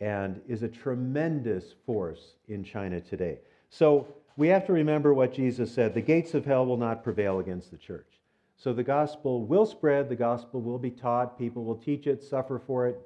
and 0.00 0.40
is 0.48 0.62
a 0.62 0.68
tremendous 0.68 1.74
force 1.84 2.36
in 2.48 2.64
China 2.64 2.98
today. 2.98 3.38
So 3.68 4.08
we 4.38 4.48
have 4.48 4.66
to 4.66 4.72
remember 4.72 5.12
what 5.12 5.34
Jesus 5.34 5.70
said 5.70 5.92
the 5.92 6.00
gates 6.00 6.32
of 6.32 6.46
hell 6.46 6.64
will 6.64 6.78
not 6.78 7.04
prevail 7.04 7.40
against 7.40 7.70
the 7.70 7.76
church. 7.76 8.08
So 8.56 8.72
the 8.72 8.82
gospel 8.82 9.44
will 9.44 9.66
spread, 9.66 10.08
the 10.08 10.16
gospel 10.16 10.62
will 10.62 10.78
be 10.78 10.90
taught, 10.90 11.38
people 11.38 11.62
will 11.62 11.76
teach 11.76 12.06
it, 12.06 12.22
suffer 12.22 12.58
for 12.58 12.86
it, 12.88 12.98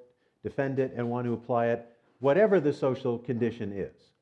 defend 0.44 0.78
it, 0.78 0.92
and 0.96 1.10
want 1.10 1.26
to 1.26 1.32
apply 1.32 1.66
it, 1.66 1.88
whatever 2.20 2.60
the 2.60 2.72
social 2.72 3.18
condition 3.18 3.72
is. 3.72 4.12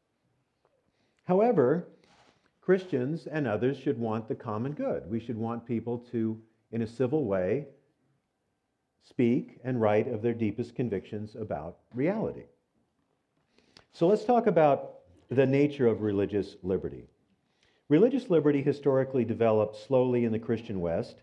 However, 1.24 1.88
Christians 2.60 3.26
and 3.26 3.46
others 3.46 3.78
should 3.78 3.98
want 3.98 4.28
the 4.28 4.34
common 4.34 4.72
good. 4.72 5.08
We 5.10 5.20
should 5.20 5.36
want 5.36 5.66
people 5.66 5.98
to, 6.12 6.40
in 6.72 6.82
a 6.82 6.86
civil 6.86 7.24
way, 7.24 7.66
speak 9.02 9.58
and 9.64 9.80
write 9.80 10.08
of 10.08 10.22
their 10.22 10.34
deepest 10.34 10.74
convictions 10.74 11.36
about 11.36 11.78
reality. 11.94 12.44
So 13.92 14.06
let's 14.06 14.24
talk 14.24 14.46
about 14.46 14.94
the 15.28 15.46
nature 15.46 15.86
of 15.86 16.00
religious 16.00 16.56
liberty. 16.62 17.04
Religious 17.88 18.30
liberty 18.30 18.62
historically 18.62 19.24
developed 19.24 19.76
slowly 19.76 20.24
in 20.24 20.32
the 20.32 20.38
Christian 20.38 20.80
West, 20.80 21.16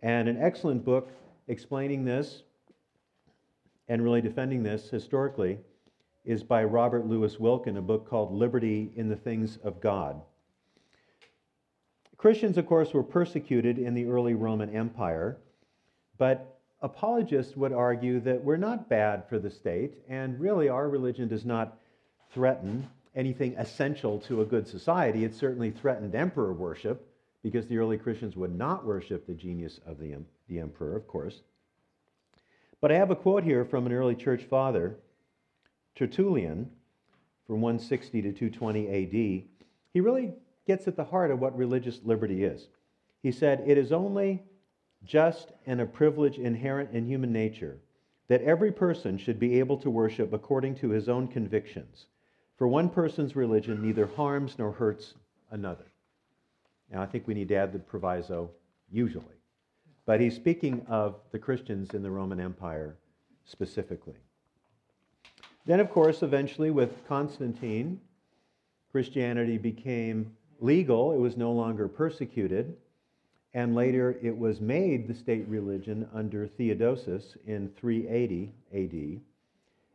and 0.00 0.28
an 0.28 0.40
excellent 0.40 0.84
book 0.84 1.10
explaining 1.48 2.04
this 2.04 2.42
and 3.88 4.02
really 4.02 4.20
defending 4.20 4.62
this 4.62 4.88
historically 4.88 5.58
is 6.24 6.42
by 6.42 6.64
Robert 6.64 7.06
Louis 7.06 7.36
Wilken, 7.36 7.76
a 7.76 7.82
book 7.82 8.08
called 8.08 8.32
Liberty 8.32 8.92
in 8.96 9.08
the 9.08 9.16
Things 9.16 9.58
of 9.62 9.80
God. 9.80 10.20
Christians, 12.16 12.56
of 12.56 12.66
course, 12.66 12.94
were 12.94 13.02
persecuted 13.02 13.78
in 13.78 13.92
the 13.92 14.06
early 14.06 14.34
Roman 14.34 14.74
Empire, 14.74 15.36
but 16.16 16.58
apologists 16.80 17.56
would 17.56 17.72
argue 17.72 18.20
that 18.20 18.42
we're 18.42 18.56
not 18.56 18.88
bad 18.88 19.28
for 19.28 19.38
the 19.38 19.50
state, 19.50 19.98
and 20.08 20.40
really 20.40 20.68
our 20.68 20.88
religion 20.88 21.28
does 21.28 21.44
not 21.44 21.78
threaten 22.32 22.88
anything 23.14 23.54
essential 23.58 24.18
to 24.20 24.40
a 24.40 24.46
good 24.46 24.66
society. 24.66 25.24
It 25.24 25.34
certainly 25.34 25.70
threatened 25.70 26.14
emperor 26.14 26.52
worship 26.52 27.06
because 27.42 27.66
the 27.66 27.76
early 27.76 27.98
Christians 27.98 28.36
would 28.36 28.56
not 28.56 28.86
worship 28.86 29.26
the 29.26 29.34
genius 29.34 29.78
of 29.86 29.98
the, 29.98 30.16
the 30.48 30.58
emperor, 30.58 30.96
of 30.96 31.06
course. 31.06 31.42
But 32.80 32.90
I 32.90 32.96
have 32.96 33.10
a 33.10 33.16
quote 33.16 33.44
here 33.44 33.64
from 33.64 33.86
an 33.86 33.92
early 33.92 34.14
church 34.14 34.44
father, 34.44 34.96
Tertullian, 35.94 36.70
from 37.46 37.60
160 37.60 38.22
to 38.22 38.32
220 38.32 38.88
AD. 38.88 39.44
He 39.92 40.00
really 40.00 40.32
gets 40.66 40.88
at 40.88 40.96
the 40.96 41.04
heart 41.04 41.30
of 41.30 41.40
what 41.40 41.56
religious 41.56 42.00
liberty 42.04 42.44
is. 42.44 42.68
He 43.22 43.30
said, 43.30 43.62
It 43.66 43.78
is 43.78 43.92
only 43.92 44.42
just 45.04 45.52
and 45.66 45.80
a 45.80 45.86
privilege 45.86 46.38
inherent 46.38 46.90
in 46.92 47.06
human 47.06 47.32
nature 47.32 47.78
that 48.28 48.42
every 48.42 48.72
person 48.72 49.18
should 49.18 49.38
be 49.38 49.58
able 49.58 49.76
to 49.78 49.90
worship 49.90 50.32
according 50.32 50.74
to 50.76 50.88
his 50.88 51.08
own 51.08 51.28
convictions 51.28 52.06
for 52.56 52.68
one 52.68 52.88
person's 52.88 53.36
religion 53.36 53.82
neither 53.82 54.06
harms 54.06 54.56
nor 54.58 54.72
hurts 54.72 55.14
another. 55.50 55.86
Now, 56.90 57.02
I 57.02 57.06
think 57.06 57.26
we 57.26 57.34
need 57.34 57.48
to 57.48 57.56
add 57.56 57.72
the 57.72 57.78
proviso, 57.78 58.50
usually. 58.90 59.24
But 60.06 60.20
he's 60.20 60.36
speaking 60.36 60.84
of 60.88 61.16
the 61.32 61.38
Christians 61.38 61.94
in 61.94 62.02
the 62.02 62.10
Roman 62.10 62.40
Empire 62.40 62.96
specifically. 63.44 64.16
Then, 65.66 65.80
of 65.80 65.90
course, 65.90 66.22
eventually 66.22 66.70
with 66.70 67.06
Constantine, 67.08 68.00
Christianity 68.92 69.58
became 69.58 70.36
legal. 70.60 71.12
It 71.12 71.18
was 71.18 71.36
no 71.36 71.52
longer 71.52 71.88
persecuted. 71.88 72.76
And 73.54 73.74
later 73.74 74.18
it 74.20 74.36
was 74.36 74.60
made 74.60 75.06
the 75.06 75.14
state 75.14 75.46
religion 75.48 76.08
under 76.12 76.46
Theodosius 76.46 77.36
in 77.46 77.70
380 77.76 78.52
AD 78.74 79.20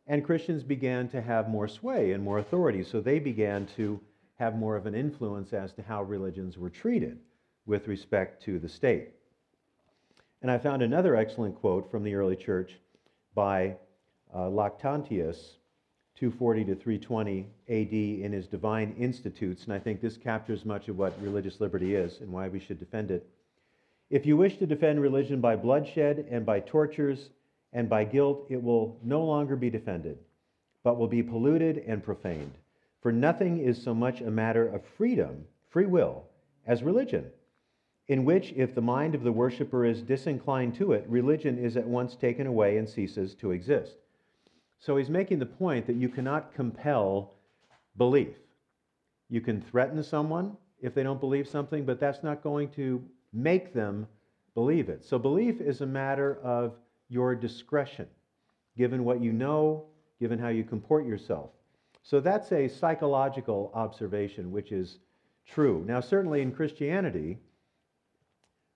and 0.10 0.26
Christians 0.26 0.64
began 0.64 1.08
to 1.10 1.22
have 1.22 1.50
more 1.50 1.68
sway 1.68 2.14
and 2.14 2.24
more 2.24 2.40
authority. 2.40 2.84
So 2.84 3.00
they 3.00 3.20
began 3.20 3.68
to 3.78 4.02
have 4.40 4.58
more 4.58 4.76
of 4.76 4.88
an 4.88 4.96
influence 4.96 5.54
as 5.54 5.72
to 5.74 5.84
how 5.84 6.02
religions 6.02 6.58
were 6.58 6.72
treated 6.72 7.20
with 7.68 7.88
respect 7.88 8.42
to 8.44 8.58
the 8.58 8.68
state. 8.68 9.10
And 10.42 10.50
I 10.50 10.58
found 10.58 10.82
another 10.82 11.16
excellent 11.16 11.56
quote 11.56 11.92
from 11.92 12.04
the 12.04 12.16
early 12.16 12.36
church 12.36 12.80
by 13.36 13.76
Uh, 14.33 14.50
Lactantius, 14.50 15.55
240 16.15 16.65
to 16.65 16.75
320 16.75 17.48
AD, 17.67 17.93
in 18.25 18.31
his 18.31 18.48
Divine 18.48 18.93
Institutes. 19.00 19.63
And 19.63 19.74
I 19.74 19.79
think 19.79 20.01
this 20.01 20.17
captures 20.17 20.65
much 20.65 20.88
of 20.88 20.98
what 20.98 21.19
religious 21.21 21.59
liberty 21.59 21.95
is 21.95 22.19
and 22.21 22.31
why 22.31 22.48
we 22.48 22.59
should 22.59 22.77
defend 22.77 23.09
it. 23.09 23.27
If 24.09 24.25
you 24.25 24.38
wish 24.38 24.57
to 24.57 24.67
defend 24.67 25.01
religion 25.01 25.39
by 25.39 25.55
bloodshed 25.55 26.27
and 26.29 26.45
by 26.45 26.59
tortures 26.59 27.29
and 27.74 27.89
by 27.89 28.03
guilt 28.03 28.45
it 28.50 28.62
will 28.62 29.00
no 29.03 29.24
longer 29.24 29.55
be 29.55 29.69
defended, 29.69 30.17
but 30.83 30.98
will 30.98 31.07
be 31.07 31.24
polluted 31.24 31.83
and 31.88 32.03
profaned. 32.03 32.53
For 33.01 33.12
nothing 33.12 33.59
is 33.59 33.81
so 33.81 33.93
much 33.93 34.21
a 34.21 34.31
matter 34.31 34.67
of 34.67 34.83
freedom, 34.98 35.45
free 35.69 35.86
will, 35.86 36.25
as 36.65 36.83
religion, 36.83 37.25
in 38.07 38.25
which, 38.25 38.51
if 38.55 38.75
the 38.75 38.81
mind 38.81 39.15
of 39.15 39.24
the 39.24 39.31
worshiper 39.31 39.86
is 39.86 40.01
disinclined 40.01 40.75
to 40.75 40.93
it, 40.93 41.05
religion 41.07 41.57
is 41.57 41.77
at 41.77 41.88
once 41.88 42.15
taken 42.15 42.48
away 42.48 42.77
and 42.77 42.89
ceases 42.89 43.36
to 43.36 43.51
exist. 43.51 43.95
So 44.79 44.98
he's 44.98 45.09
making 45.09 45.39
the 45.39 45.45
point 45.45 45.88
that 45.88 45.95
you 45.95 46.09
cannot 46.09 46.53
compel 46.53 47.36
belief. 47.98 48.36
You 49.29 49.41
can 49.41 49.62
threaten 49.62 50.01
someone 50.01 50.55
if 50.81 50.95
they 50.95 51.03
don't 51.03 51.19
believe 51.19 51.48
something, 51.48 51.86
but 51.86 52.00
that's 52.00 52.24
not 52.24 52.41
going 52.41 52.69
to 52.71 53.03
make 53.33 53.74
them 53.74 54.07
believe 54.55 54.89
it. 54.89 55.05
So 55.05 55.19
belief 55.19 55.62
is 55.62 55.81
a 55.81 55.86
matter 55.86 56.39
of 56.43 56.74
your 57.09 57.36
discretion, 57.36 58.07
given 58.77 59.03
what 59.03 59.21
you 59.21 59.33
know, 59.33 59.86
given 60.19 60.39
how 60.39 60.48
you 60.48 60.63
comport 60.63 61.05
yourself. 61.05 61.50
So 62.01 62.19
that's 62.19 62.51
a 62.51 62.67
psychological 62.67 63.71
observation 63.74 64.51
which 64.51 64.71
is 64.71 65.00
true. 65.45 65.83
Now, 65.86 66.00
certainly 66.00 66.41
in 66.41 66.51
Christianity, 66.51 67.38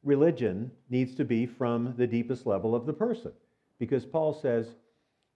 religion 0.04 0.72
needs 0.90 1.16
to 1.16 1.26
be 1.26 1.46
from 1.46 1.94
the 1.98 2.08
deepest 2.08 2.46
level 2.46 2.76
of 2.76 2.86
the 2.86 2.94
person. 2.94 3.32
Because 3.80 4.06
Paul 4.06 4.34
says, 4.34 4.76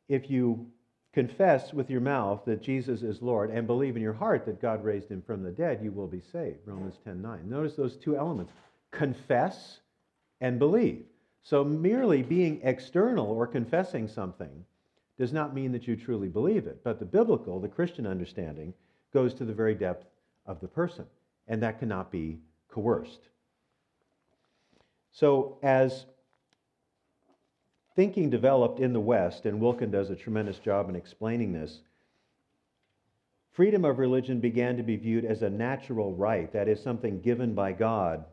if 0.09 0.29
you 0.29 0.67
confess 1.13 1.73
with 1.73 1.89
your 1.89 2.01
mouth 2.01 2.45
that 2.45 2.61
Jesus 2.61 3.01
is 3.01 3.21
Lord 3.21 3.49
and 3.49 3.65
believe 3.65 3.95
in 3.95 4.01
your 4.01 4.13
heart 4.13 4.45
that 4.45 4.61
God 4.61 4.83
raised 4.83 5.09
him 5.09 5.23
from 5.25 5.43
the 5.43 5.51
dead, 5.51 5.79
you 5.81 5.91
will 5.91 6.07
be 6.07 6.21
saved. 6.31 6.59
Romans 6.65 6.99
10 7.03 7.21
9. 7.21 7.49
Notice 7.49 7.75
those 7.75 7.97
two 7.97 8.17
elements 8.17 8.53
confess 8.91 9.79
and 10.41 10.59
believe. 10.59 11.03
So 11.43 11.63
merely 11.63 12.23
being 12.23 12.59
external 12.63 13.27
or 13.27 13.47
confessing 13.47 14.07
something 14.07 14.65
does 15.17 15.33
not 15.33 15.55
mean 15.55 15.71
that 15.71 15.87
you 15.87 15.95
truly 15.95 16.27
believe 16.27 16.67
it. 16.67 16.83
But 16.83 16.99
the 16.99 17.05
biblical, 17.05 17.59
the 17.59 17.67
Christian 17.67 18.05
understanding, 18.05 18.73
goes 19.13 19.33
to 19.35 19.45
the 19.45 19.53
very 19.53 19.73
depth 19.73 20.05
of 20.45 20.59
the 20.59 20.67
person, 20.67 21.05
and 21.47 21.61
that 21.63 21.79
cannot 21.79 22.11
be 22.11 22.37
coerced. 22.69 23.29
So, 25.11 25.57
as 25.63 26.05
thinking 27.97 28.29
developed 28.29 28.79
in 28.79 28.93
the 28.93 28.99
West, 28.99 29.47
and 29.47 29.59
Wilken 29.59 29.91
does 29.91 30.11
a 30.11 30.15
tremendous 30.15 30.59
job 30.59 30.87
in 30.87 30.95
explaining 30.95 31.51
this, 31.51 31.81
freedom 33.53 33.83
of 33.83 33.97
religion 33.97 34.39
began 34.39 34.77
to 34.77 34.83
be 34.83 34.95
viewed 34.95 35.25
as 35.25 35.41
a 35.41 35.49
natural 35.49 36.13
right, 36.13 36.53
that 36.53 36.67
is, 36.67 36.79
something 36.79 37.19
given 37.19 37.55
by 37.55 37.71
God. 37.71 38.23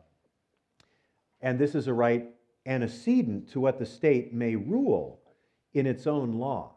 And 1.41 1.57
this 1.57 1.73
is 1.73 1.87
a 1.87 1.93
right 1.95 2.27
antecedent 2.67 3.49
to 3.53 3.59
what 3.59 3.79
the 3.79 3.87
state 3.87 4.31
may 4.31 4.55
rule 4.55 5.19
in 5.73 5.87
its 5.87 6.05
own 6.05 6.33
law. 6.33 6.75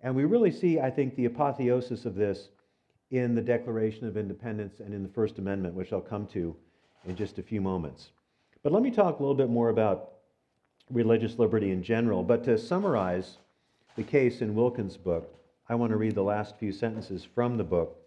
And 0.00 0.16
we 0.16 0.24
really 0.24 0.50
see, 0.50 0.80
I 0.80 0.88
think, 0.88 1.14
the 1.14 1.26
apotheosis 1.26 2.06
of 2.06 2.14
this 2.14 2.48
in 3.10 3.34
the 3.34 3.42
Declaration 3.42 4.06
of 4.06 4.16
Independence 4.16 4.80
and 4.80 4.94
in 4.94 5.02
the 5.02 5.08
First 5.10 5.38
Amendment, 5.38 5.74
which 5.74 5.92
I'll 5.92 6.00
come 6.00 6.26
to 6.28 6.56
in 7.04 7.14
just 7.14 7.38
a 7.38 7.42
few 7.42 7.60
moments. 7.60 8.12
But 8.62 8.72
let 8.72 8.82
me 8.82 8.90
talk 8.90 9.18
a 9.18 9.22
little 9.22 9.34
bit 9.34 9.50
more 9.50 9.68
about 9.68 10.12
religious 10.92 11.38
liberty 11.38 11.70
in 11.70 11.82
general. 11.82 12.22
But 12.22 12.44
to 12.44 12.58
summarize 12.58 13.38
the 13.96 14.02
case 14.02 14.40
in 14.40 14.54
Wilken's 14.54 14.96
book, 14.96 15.34
I 15.68 15.74
want 15.74 15.90
to 15.90 15.96
read 15.96 16.14
the 16.14 16.22
last 16.22 16.58
few 16.58 16.72
sentences 16.72 17.24
from 17.24 17.56
the 17.56 17.64
book. 17.64 17.98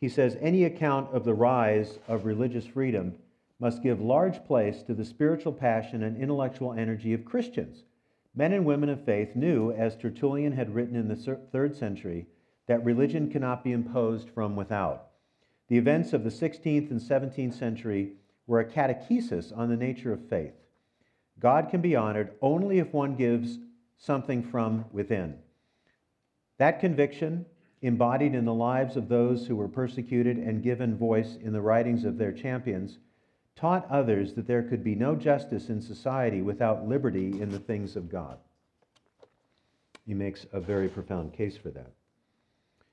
He 0.00 0.08
says 0.08 0.36
Any 0.40 0.64
account 0.64 1.14
of 1.14 1.24
the 1.24 1.34
rise 1.34 1.98
of 2.08 2.24
religious 2.24 2.66
freedom 2.66 3.14
must 3.60 3.82
give 3.82 4.00
large 4.00 4.44
place 4.44 4.82
to 4.82 4.94
the 4.94 5.04
spiritual 5.04 5.52
passion 5.52 6.02
and 6.02 6.16
intellectual 6.16 6.72
energy 6.72 7.12
of 7.12 7.24
Christians 7.24 7.84
Men 8.34 8.54
and 8.54 8.64
women 8.64 8.88
of 8.88 9.04
faith 9.04 9.36
knew, 9.36 9.72
as 9.72 9.94
Tertullian 9.94 10.52
had 10.52 10.74
written 10.74 10.96
in 10.96 11.08
the 11.08 11.38
third 11.52 11.76
century, 11.76 12.26
that 12.66 12.84
religion 12.84 13.30
cannot 13.30 13.62
be 13.62 13.72
imposed 13.72 14.30
from 14.30 14.56
without. 14.56 15.08
The 15.68 15.76
events 15.76 16.14
of 16.14 16.24
the 16.24 16.30
16th 16.30 16.90
and 16.90 17.00
17th 17.00 17.52
century 17.52 18.14
were 18.46 18.60
a 18.60 18.64
catechesis 18.64 19.56
on 19.56 19.68
the 19.68 19.76
nature 19.76 20.12
of 20.12 20.28
faith. 20.28 20.54
God 21.38 21.68
can 21.70 21.80
be 21.80 21.96
honored 21.96 22.32
only 22.40 22.78
if 22.78 22.92
one 22.92 23.16
gives 23.16 23.58
something 23.98 24.42
from 24.42 24.84
within. 24.92 25.36
That 26.58 26.80
conviction, 26.80 27.46
embodied 27.80 28.34
in 28.34 28.44
the 28.44 28.54
lives 28.54 28.96
of 28.96 29.08
those 29.08 29.46
who 29.46 29.56
were 29.56 29.68
persecuted 29.68 30.36
and 30.36 30.62
given 30.62 30.96
voice 30.96 31.36
in 31.42 31.52
the 31.52 31.60
writings 31.60 32.04
of 32.04 32.18
their 32.18 32.32
champions, 32.32 32.98
taught 33.56 33.90
others 33.90 34.34
that 34.34 34.46
there 34.46 34.62
could 34.62 34.82
be 34.82 34.94
no 34.94 35.14
justice 35.14 35.68
in 35.68 35.80
society 35.80 36.40
without 36.42 36.88
liberty 36.88 37.40
in 37.40 37.50
the 37.50 37.58
things 37.58 37.96
of 37.96 38.10
God. 38.10 38.38
He 40.06 40.14
makes 40.14 40.46
a 40.52 40.60
very 40.60 40.88
profound 40.88 41.32
case 41.32 41.56
for 41.56 41.70
that. 41.70 41.90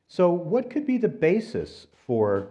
So, 0.07 0.31
what 0.31 0.69
could 0.69 0.85
be 0.85 0.97
the 0.97 1.07
basis 1.07 1.87
for 2.05 2.49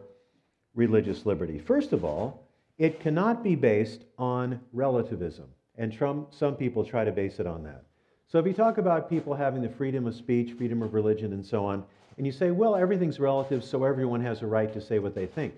religious 0.74 1.26
liberty? 1.26 1.58
First 1.58 1.92
of 1.92 2.04
all, 2.04 2.46
it 2.78 3.00
cannot 3.00 3.42
be 3.42 3.56
based 3.56 4.04
on 4.16 4.60
relativism, 4.72 5.46
and 5.78 5.92
Trump, 5.92 6.34
some 6.34 6.56
people 6.56 6.84
try 6.84 7.04
to 7.04 7.12
base 7.12 7.38
it 7.40 7.46
on 7.46 7.62
that. 7.62 7.84
So, 8.26 8.38
if 8.38 8.46
you 8.46 8.52
talk 8.52 8.76
about 8.76 9.08
people 9.08 9.32
having 9.34 9.62
the 9.62 9.68
freedom 9.70 10.06
of 10.06 10.14
speech, 10.14 10.52
freedom 10.52 10.82
of 10.82 10.92
religion, 10.92 11.32
and 11.32 11.44
so 11.44 11.64
on, 11.64 11.84
and 12.18 12.26
you 12.26 12.32
say, 12.32 12.50
well, 12.50 12.76
everything's 12.76 13.20
relative, 13.20 13.64
so 13.64 13.84
everyone 13.84 14.20
has 14.20 14.42
a 14.42 14.46
right 14.46 14.72
to 14.72 14.80
say 14.80 14.98
what 14.98 15.14
they 15.14 15.26
think. 15.26 15.54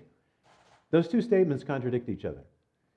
Those 0.91 1.07
two 1.07 1.21
statements 1.21 1.63
contradict 1.63 2.07
each 2.07 2.23
other. 2.23 2.43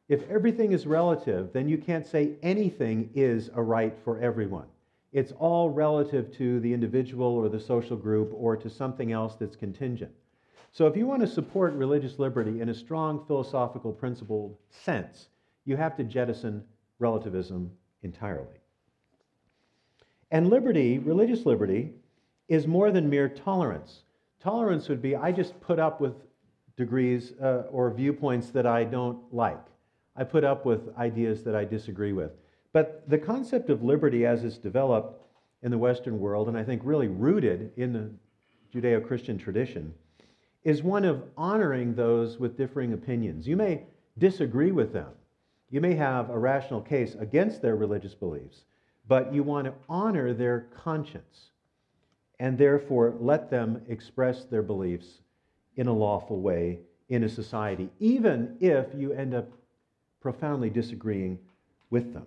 If 0.09 0.29
everything 0.29 0.73
is 0.73 0.87
relative, 0.87 1.53
then 1.53 1.67
you 1.67 1.79
can't 1.79 2.07
say 2.07 2.33
anything 2.43 3.09
is 3.15 3.51
a 3.55 3.63
right 3.63 3.97
for 4.05 4.21
everyone. 4.21 4.67
It's 5.13 5.33
all 5.39 5.71
relative 5.71 6.31
to 6.37 6.61
the 6.61 6.75
individual 6.75 7.27
or 7.27 7.49
the 7.49 7.59
social 7.59 7.97
group 7.97 8.33
or 8.35 8.57
to 8.57 8.69
something 8.69 9.13
else 9.13 9.37
that's 9.37 9.57
contingent. 9.57 10.13
So 10.73 10.87
if 10.87 10.97
you 10.97 11.07
want 11.07 11.23
to 11.23 11.27
support 11.29 11.73
religious 11.75 12.19
liberty 12.19 12.61
in 12.61 12.69
a 12.69 12.75
strong 12.75 13.25
philosophical 13.27 13.93
principled 13.93 14.57
sense, 14.71 15.29
you 15.65 15.77
have 15.77 15.97
to 15.97 16.05
jettison 16.05 16.65
relativism 17.05 17.71
entirely. 18.03 18.59
And 20.31 20.49
liberty, 20.49 20.99
religious 20.99 21.45
liberty, 21.45 21.93
is 22.49 22.67
more 22.67 22.91
than 22.91 23.11
mere 23.11 23.29
tolerance. 23.29 24.05
Tolerance 24.41 24.89
would 24.89 25.03
be 25.03 25.15
I 25.15 25.31
just 25.31 25.61
put 25.61 25.79
up 25.79 26.01
with 26.01 26.15
degrees 26.77 27.33
uh, 27.43 27.65
or 27.71 27.91
viewpoints 27.91 28.49
that 28.57 28.67
I 28.67 28.85
don't 28.85 29.19
like. 29.33 29.65
I 30.17 30.25
put 30.25 30.45
up 30.45 30.65
with 30.65 30.81
ideas 30.97 31.45
that 31.45 31.55
I 31.55 31.65
disagree 31.65 32.13
with. 32.13 32.33
But 32.73 32.87
the 33.09 33.19
concept 33.19 33.69
of 33.71 33.83
liberty 33.83 34.25
as 34.27 34.45
it's 34.45 34.59
developed 34.59 35.21
in 35.63 35.71
the 35.71 35.79
Western 35.79 36.19
world, 36.19 36.49
and 36.49 36.57
I 36.57 36.65
think 36.65 36.81
really 36.85 37.09
rooted 37.09 37.73
in 37.77 37.93
the 37.93 38.11
Judeo 38.73 39.07
Christian 39.07 39.37
tradition, 39.39 39.93
is 40.63 40.83
one 40.83 41.05
of 41.05 41.23
honoring 41.37 41.95
those 41.95 42.39
with 42.39 42.57
differing 42.57 42.93
opinions. 42.95 43.47
You 43.47 43.57
may 43.57 43.83
disagree 44.19 44.73
with 44.73 44.93
them, 44.93 45.13
you 45.75 45.81
may 45.81 45.97
have 45.97 46.31
a 46.31 46.39
rational 46.39 46.81
case 46.81 47.17
against 47.19 47.61
their 47.61 47.75
religious 47.75 48.15
beliefs, 48.15 48.63
but 49.09 49.35
you 49.35 49.43
want 49.43 49.65
to 49.65 49.75
honor 49.89 50.33
their 50.33 50.69
conscience 50.85 51.51
and 52.39 52.57
therefore 52.57 53.17
let 53.19 53.51
them 53.51 53.83
express 53.89 54.45
their 54.45 54.63
beliefs 54.63 55.23
in 55.75 55.89
a 55.89 55.93
lawful 55.93 56.41
way 56.41 56.79
in 57.09 57.25
a 57.25 57.29
society, 57.29 57.91
even 57.99 58.57
if 58.61 58.87
you 58.95 59.15
end 59.15 59.35
up 59.35 59.51
profoundly 60.21 60.71
disagreeing 60.71 61.41
with 61.91 62.15
them. 62.15 62.27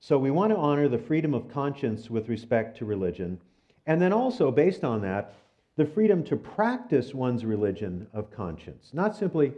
So 0.00 0.18
we 0.18 0.32
want 0.32 0.50
to 0.50 0.58
honor 0.58 0.88
the 0.88 0.98
freedom 0.98 1.34
of 1.34 1.48
conscience 1.48 2.10
with 2.10 2.28
respect 2.28 2.78
to 2.78 2.84
religion, 2.84 3.38
and 3.86 4.02
then 4.02 4.12
also, 4.12 4.50
based 4.50 4.82
on 4.82 5.02
that, 5.02 5.36
the 5.76 5.86
freedom 5.86 6.24
to 6.24 6.36
practice 6.36 7.14
one's 7.14 7.44
religion 7.44 8.08
of 8.12 8.32
conscience. 8.32 8.90
Not 8.92 9.14
simply 9.14 9.52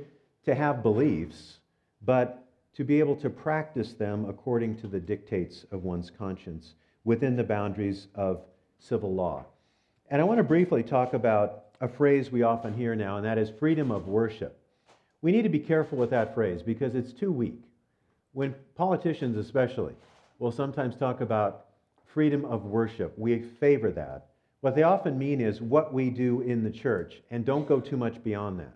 to 0.44 0.54
have 0.54 0.82
beliefs, 0.82 1.60
but 2.02 2.44
to 2.74 2.84
be 2.84 2.98
able 2.98 3.16
to 3.16 3.30
practice 3.30 3.94
them 3.94 4.28
according 4.28 4.76
to 4.76 4.86
the 4.86 5.00
dictates 5.00 5.64
of 5.72 5.84
one's 5.84 6.10
conscience 6.10 6.74
within 7.04 7.36
the 7.36 7.44
boundaries 7.44 8.08
of 8.14 8.42
civil 8.78 9.14
law. 9.14 9.44
And 10.10 10.20
I 10.20 10.24
want 10.24 10.38
to 10.38 10.44
briefly 10.44 10.82
talk 10.82 11.14
about 11.14 11.64
a 11.80 11.88
phrase 11.88 12.30
we 12.30 12.42
often 12.42 12.74
hear 12.74 12.94
now, 12.94 13.16
and 13.16 13.24
that 13.24 13.38
is 13.38 13.50
freedom 13.50 13.90
of 13.90 14.08
worship. 14.08 14.58
We 15.22 15.32
need 15.32 15.42
to 15.42 15.48
be 15.48 15.58
careful 15.58 15.98
with 15.98 16.10
that 16.10 16.34
phrase 16.34 16.62
because 16.62 16.94
it's 16.94 17.12
too 17.12 17.32
weak. 17.32 17.62
When 18.32 18.54
politicians, 18.74 19.36
especially, 19.36 19.94
will 20.38 20.52
sometimes 20.52 20.96
talk 20.96 21.20
about 21.20 21.66
freedom 22.04 22.44
of 22.44 22.64
worship, 22.64 23.18
we 23.18 23.40
favor 23.40 23.90
that. 23.92 24.26
What 24.60 24.74
they 24.74 24.82
often 24.82 25.18
mean 25.18 25.40
is 25.40 25.60
what 25.60 25.92
we 25.92 26.10
do 26.10 26.42
in 26.42 26.62
the 26.62 26.70
church, 26.70 27.22
and 27.30 27.44
don't 27.44 27.68
go 27.68 27.80
too 27.80 27.96
much 27.96 28.22
beyond 28.22 28.60
that. 28.60 28.75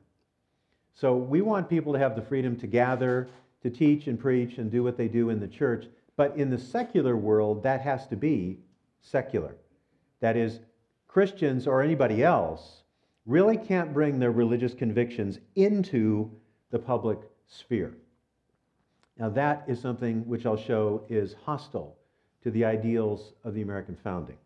So 0.95 1.17
we 1.17 1.41
want 1.41 1.69
people 1.69 1.93
to 1.93 1.99
have 1.99 2.17
the 2.17 2.23
freedom 2.23 2.57
to 2.57 2.67
gather, 2.67 3.29
to 3.63 3.71
teach 3.71 4.07
and 4.07 4.19
preach 4.19 4.59
and 4.59 4.71
do 4.71 4.83
what 4.83 4.97
they 4.97 5.09
do 5.09 5.31
in 5.31 5.41
the 5.41 5.49
church, 5.49 5.87
but 6.17 6.37
in 6.37 6.51
the 6.51 6.59
secular 6.59 7.17
world, 7.17 7.63
that 7.63 7.81
has 7.81 8.07
to 8.09 8.17
be 8.17 8.59
secular. 9.01 9.57
That 10.21 10.37
is, 10.37 10.61
Christians 11.09 11.67
or 11.67 11.83
anybody 11.83 12.23
else 12.23 12.83
really 13.27 13.57
can't 13.57 13.93
bring 13.93 14.19
their 14.19 14.31
religious 14.31 14.75
convictions 14.75 15.39
into 15.57 16.31
the 16.71 16.79
public 16.79 17.19
sphere. 17.47 17.95
Now, 19.19 19.29
that 19.31 19.65
is 19.67 19.81
something 19.81 20.27
which 20.27 20.47
I'll 20.47 20.57
show 20.57 21.05
is 21.09 21.35
hostile 21.45 21.97
to 22.43 22.51
the 22.51 22.65
ideals 22.65 23.35
of 23.45 23.55
the 23.55 23.63
American 23.63 23.97
founding. 23.97 24.39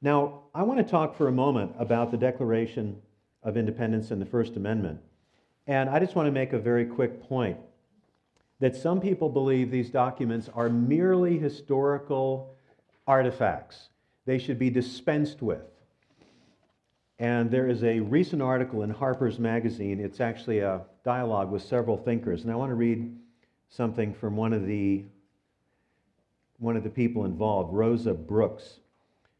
Now, 0.00 0.44
I 0.54 0.62
want 0.62 0.78
to 0.78 0.84
talk 0.84 1.16
for 1.16 1.28
a 1.28 1.32
moment 1.32 1.72
about 1.78 2.10
the 2.10 2.16
Declaration 2.16 3.00
of 3.46 3.56
Independence 3.56 4.10
and 4.10 4.20
the 4.20 4.26
First 4.26 4.56
Amendment. 4.56 5.00
And 5.68 5.88
I 5.88 6.00
just 6.00 6.16
want 6.16 6.26
to 6.26 6.32
make 6.32 6.52
a 6.52 6.58
very 6.58 6.84
quick 6.84 7.22
point 7.28 7.56
that 8.58 8.74
some 8.74 9.00
people 9.00 9.28
believe 9.28 9.70
these 9.70 9.88
documents 9.88 10.50
are 10.52 10.68
merely 10.68 11.38
historical 11.38 12.54
artifacts. 13.06 13.88
They 14.26 14.38
should 14.38 14.58
be 14.58 14.68
dispensed 14.68 15.42
with. 15.42 15.62
And 17.20 17.50
there 17.50 17.68
is 17.68 17.84
a 17.84 18.00
recent 18.00 18.42
article 18.42 18.82
in 18.82 18.90
Harper's 18.90 19.38
Magazine. 19.38 20.00
It's 20.00 20.20
actually 20.20 20.58
a 20.58 20.82
dialogue 21.04 21.50
with 21.50 21.62
several 21.62 21.96
thinkers. 21.96 22.42
And 22.42 22.50
I 22.50 22.56
want 22.56 22.70
to 22.70 22.74
read 22.74 23.16
something 23.68 24.12
from 24.12 24.36
one 24.36 24.52
of 24.52 24.66
the, 24.66 25.04
one 26.58 26.76
of 26.76 26.82
the 26.82 26.90
people 26.90 27.24
involved, 27.24 27.72
Rosa 27.72 28.12
Brooks. 28.12 28.80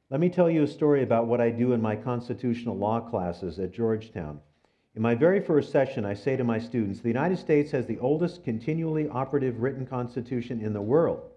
Let 0.09 0.21
me 0.21 0.29
tell 0.29 0.49
you 0.49 0.63
a 0.63 0.69
story 0.69 1.03
about 1.03 1.27
what 1.27 1.41
I 1.41 1.51
do 1.51 1.73
in 1.73 1.83
my 1.83 1.97
constitutional 1.97 2.77
law 2.77 3.01
classes 3.01 3.59
at 3.59 3.73
Georgetown. 3.73 4.39
In 4.95 5.03
my 5.03 5.17
very 5.17 5.41
first 5.41 5.73
session, 5.73 6.05
I 6.05 6.15
say 6.15 6.37
to 6.37 6.45
my 6.45 6.61
students 6.61 7.01
the 7.01 7.09
United 7.09 7.39
States 7.39 7.73
has 7.73 7.87
the 7.87 7.99
oldest 7.99 8.45
continually 8.45 9.09
operative 9.09 9.61
written 9.61 9.85
constitution 9.85 10.61
in 10.61 10.73
the 10.73 10.81
world. 10.81 11.29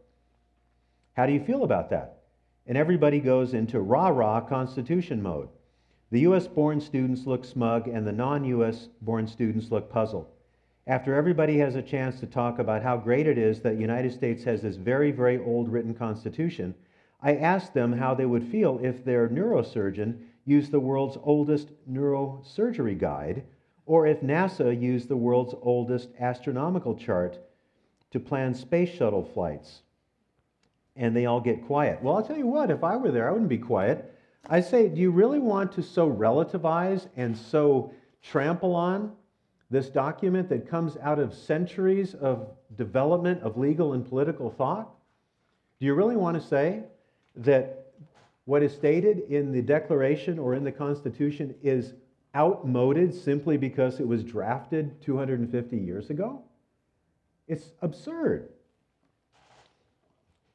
How 1.14 1.26
do 1.26 1.34
you 1.34 1.40
feel 1.40 1.64
about 1.64 1.90
that? 1.90 2.20
And 2.68 2.78
everybody 2.78 3.20
goes 3.20 3.56
into 3.56 3.80
rah 3.80 4.10
rah 4.10 4.40
constitution 4.42 5.20
mode. 5.24 5.50
The 6.12 6.20
US 6.22 6.48
born 6.48 6.80
students 6.80 7.26
look 7.26 7.46
smug, 7.46 7.88
and 7.88 8.06
the 8.06 8.12
non 8.12 8.46
US 8.46 8.90
born 9.02 9.26
students 9.26 9.72
look 9.72 9.90
puzzled. 9.90 10.28
After 10.86 11.16
everybody 11.16 11.58
has 11.58 11.74
a 11.74 11.82
chance 11.82 12.20
to 12.20 12.28
talk 12.28 12.60
about 12.60 12.84
how 12.84 12.98
great 12.98 13.26
it 13.26 13.40
is 13.40 13.62
that 13.62 13.74
the 13.74 13.82
United 13.82 14.14
States 14.14 14.44
has 14.44 14.62
this 14.62 14.76
very, 14.76 15.12
very 15.12 15.40
old 15.40 15.70
written 15.70 15.96
constitution, 15.96 16.76
I 17.22 17.36
asked 17.36 17.74
them 17.74 17.94
how 17.94 18.14
they 18.16 18.26
would 18.26 18.46
feel 18.46 18.80
if 18.82 19.04
their 19.04 19.28
neurosurgeon 19.28 20.20
used 20.46 20.72
the 20.72 20.80
world's 20.80 21.18
oldest 21.22 21.70
neurosurgery 21.90 22.98
guide, 22.98 23.44
or 23.86 24.08
if 24.08 24.22
NASA 24.22 24.80
used 24.80 25.10
the 25.10 25.18
world's 25.18 25.54
oldest 25.62 26.10
astronomical 26.20 26.96
chart 26.96 27.40
to 28.12 28.20
plan 28.20 28.54
space 28.54 28.90
shuttle 28.90 29.24
flights. 29.24 29.82
And 30.96 31.16
they 31.16 31.26
all 31.26 31.42
get 31.42 31.66
quiet. 31.66 32.02
Well, 32.02 32.16
I'll 32.16 32.24
tell 32.24 32.38
you 32.38 32.48
what, 32.48 32.72
if 32.72 32.84
I 32.84 32.96
were 32.96 33.12
there, 33.12 33.28
I 33.28 33.32
wouldn't 33.32 33.50
be 33.50 33.58
quiet. 33.58 34.16
I 34.50 34.62
say, 34.62 34.88
do 34.90 35.00
you 35.00 35.12
really 35.12 35.40
want 35.40 35.72
to 35.74 35.84
so 35.84 36.10
relativize 36.10 37.08
and 37.18 37.38
so 37.38 37.94
trample 38.22 38.76
on 38.76 39.12
this 39.70 39.90
document 39.90 40.50
that 40.50 40.68
comes 40.68 40.98
out 40.98 41.20
of 41.20 41.34
centuries 41.34 42.16
of 42.16 42.50
development 42.76 43.42
of 43.44 43.58
legal 43.58 43.94
and 43.94 44.08
political 44.08 44.50
thought? 44.50 44.90
Do 45.80 45.86
you 45.86 45.94
really 45.94 46.18
want 46.18 46.42
to 46.42 46.48
say 46.48 46.84
that 47.40 47.94
what 48.46 48.64
is 48.64 48.74
stated 48.74 49.20
in 49.30 49.52
the 49.52 49.62
Declaration 49.62 50.40
or 50.40 50.54
in 50.54 50.64
the 50.64 50.72
Constitution 50.72 51.56
is 51.62 51.94
outmoded 52.36 53.14
simply 53.14 53.58
because 53.58 54.00
it 54.00 54.08
was 54.08 54.24
drafted 54.24 55.02
250 55.02 55.78
years 55.78 56.10
ago? 56.10 56.44
It's 57.48 57.72
absurd. 57.82 58.50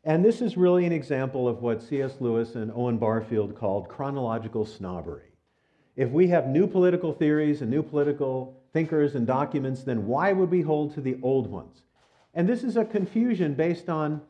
And 0.05 0.25
this 0.25 0.42
is 0.42 0.57
really 0.57 0.85
an 0.85 0.92
example 0.92 1.49
of 1.49 1.62
what 1.62 1.83
C.S. 1.83 2.16
Lewis 2.20 2.55
and 2.55 2.70
Owen 2.75 2.99
Barfield 2.99 3.57
called 3.57 3.88
chronological 3.88 4.66
snobbery. 4.66 5.33
If 5.97 6.11
we 6.11 6.29
have 6.29 6.49
new 6.49 6.66
political 6.66 7.12
theories 7.12 7.62
and 7.62 7.70
new 7.70 7.83
political 7.83 8.61
thinkers 8.73 9.14
and 9.14 9.27
documents, 9.27 9.83
then 9.83 10.07
why 10.07 10.33
would 10.33 10.51
we 10.51 10.61
hold 10.61 10.94
to 10.94 11.01
the 11.01 11.16
old 11.23 11.51
ones? 11.51 11.83
And 12.35 12.49
this 12.49 12.64
is 12.64 12.77
a 12.77 12.85
confusion 12.85 13.55
based 13.55 13.88
on 13.88 14.20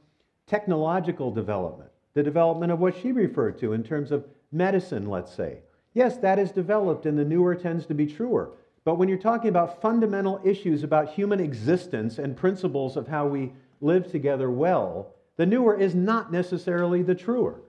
technological 0.46 1.30
development 1.30 1.90
the 2.14 2.22
development 2.22 2.72
of 2.72 2.78
what 2.78 2.96
she 2.96 3.12
referred 3.12 3.58
to 3.58 3.72
in 3.72 3.82
terms 3.82 4.10
of 4.10 4.24
medicine, 4.50 5.08
let's 5.08 5.34
say. 5.34 5.58
Yes, 5.92 6.16
that 6.18 6.38
is 6.38 6.50
developed, 6.50 7.06
and 7.06 7.18
the 7.18 7.24
newer 7.24 7.54
tends 7.54 7.86
to 7.86 7.94
be 7.94 8.06
truer. 8.06 8.52
But 8.84 8.96
when 8.96 9.08
you're 9.08 9.18
talking 9.18 9.48
about 9.48 9.80
fundamental 9.80 10.40
issues 10.44 10.82
about 10.82 11.12
human 11.12 11.40
existence 11.40 12.18
and 12.18 12.36
principles 12.36 12.96
of 12.96 13.08
how 13.08 13.26
we 13.26 13.52
live 13.80 14.10
together 14.10 14.50
well, 14.50 15.14
the 15.36 15.46
newer 15.46 15.76
is 15.78 15.94
not 15.94 16.32
necessarily 16.32 17.02
the 17.02 17.14
truer. 17.14 17.60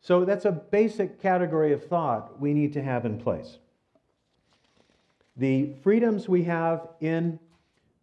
So 0.00 0.24
that's 0.24 0.44
a 0.44 0.52
basic 0.52 1.20
category 1.20 1.72
of 1.72 1.84
thought 1.84 2.40
we 2.40 2.54
need 2.54 2.72
to 2.74 2.82
have 2.82 3.04
in 3.04 3.18
place. 3.18 3.58
The 5.36 5.74
freedoms 5.82 6.28
we 6.28 6.44
have 6.44 6.88
in 7.00 7.38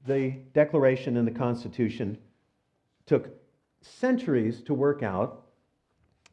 the 0.06 0.32
Declaration 0.54 1.18
and 1.18 1.28
the 1.28 1.32
Constitution 1.32 2.18
took 3.06 3.30
centuries 3.82 4.62
to 4.64 4.74
work 4.74 5.04
out 5.04 5.45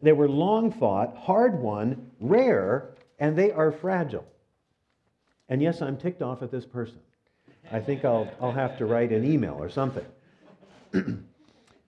they 0.03 0.13
were 0.13 0.29
long 0.29 0.73
fought, 0.73 1.17
hard 1.17 1.59
won, 1.59 2.11
rare, 2.21 2.91
and 3.19 3.39
they 3.39 3.53
are 3.53 3.71
fragile. 3.71 4.27
And 5.49 5.63
yes, 5.63 5.81
I'm 5.81 5.97
ticked 5.97 6.23
off 6.23 6.43
at 6.43 6.51
this 6.51 6.67
person. 6.67 6.99
I 7.71 7.79
think 7.79 8.05
I'll, 8.05 8.29
I'll 8.41 8.53
have 8.53 8.77
to 8.79 8.87
write 8.87 9.13
an 9.13 9.25
email 9.25 9.57
or 9.59 9.71
something. 9.71 10.05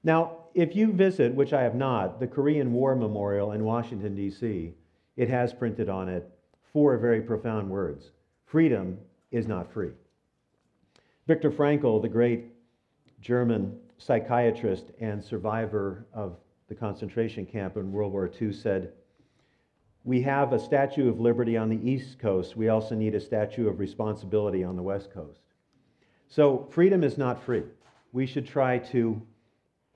now, 0.05 0.37
if 0.55 0.77
you 0.77 0.92
visit, 0.92 1.35
which 1.35 1.53
I 1.53 1.62
have 1.62 1.74
not, 1.74 2.20
the 2.20 2.27
Korean 2.27 2.72
War 2.72 2.94
Memorial 2.94 3.53
in 3.53 3.64
Washington, 3.64 4.14
D.C., 4.14 4.72
it 5.16 5.29
has 5.29 5.53
printed 5.53 5.88
on 5.88 6.09
it 6.09 6.31
four 6.72 6.96
very 6.98 7.20
profound 7.20 7.68
words 7.68 8.11
Freedom 8.46 8.98
is 9.33 9.48
not 9.48 9.72
free. 9.72 9.90
Viktor 11.27 11.50
Frankl, 11.50 12.00
the 12.00 12.09
great 12.09 12.53
German 13.20 13.77
psychiatrist 13.98 14.85
and 15.00 15.22
survivor 15.22 16.07
of 16.12 16.37
the 16.75 16.81
concentration 16.81 17.47
camp 17.47 17.77
in 17.77 17.93
World 17.93 18.13
War 18.13 18.31
II, 18.41 18.53
said, 18.53 18.93
We 20.03 20.23
have 20.23 20.53
a 20.53 20.59
Statue 20.59 21.09
of 21.09 21.21
Liberty 21.21 21.57
on 21.57 21.69
the 21.69 21.89
East 21.89 22.19
Coast. 22.19 22.57
We 22.57 22.69
also 22.69 22.95
need 22.95 23.15
a 23.15 23.21
Statue 23.21 23.69
of 23.69 23.79
Responsibility 23.79 24.65
on 24.65 24.77
the 24.77 24.83
West 24.83 25.13
Coast. 25.13 25.41
So, 26.29 26.67
freedom 26.71 27.05
is 27.05 27.17
not 27.17 27.43
free. 27.43 27.63
We 28.13 28.27
should 28.27 28.47
try 28.47 28.79
to 28.79 29.23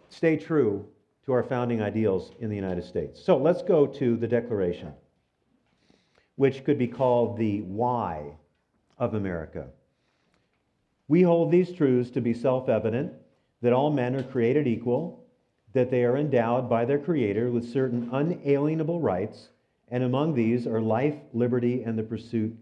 stay 0.09 0.37
true 0.37 0.87
to 1.27 1.33
our 1.33 1.43
founding 1.43 1.83
ideals 1.83 2.33
in 2.39 2.49
the 2.49 2.57
United 2.57 2.85
States. 2.85 3.23
So, 3.23 3.37
let's 3.37 3.63
go 3.63 3.87
to 3.87 4.17
the 4.17 4.29
Declaration, 4.29 4.93
which 6.37 6.65
could 6.65 6.79
be 6.79 6.89
called 6.89 7.39
the 7.39 7.63
why 7.63 8.35
of 8.99 9.15
America. 9.15 9.67
We 11.09 11.23
hold 11.23 11.51
these 11.51 11.73
truths 11.73 12.11
to 12.11 12.21
be 12.21 12.35
self 12.35 12.69
evident 12.69 13.15
that 13.63 13.73
all 13.73 13.91
men 13.91 14.15
are 14.15 14.23
created 14.23 14.69
equal 14.69 15.28
that 15.73 15.91
they 15.91 16.05
are 16.05 16.17
endowed 16.17 16.69
by 16.69 16.85
their 16.85 16.99
Creator 16.99 17.51
with 17.51 17.73
certain 17.73 18.09
unalienable 18.13 19.01
rights, 19.01 19.49
and 19.89 20.03
among 20.03 20.35
these 20.35 20.67
are 20.67 20.81
life, 20.81 21.17
liberty, 21.33 21.83
and 21.83 21.99
the 21.99 22.03
pursuit 22.03 22.57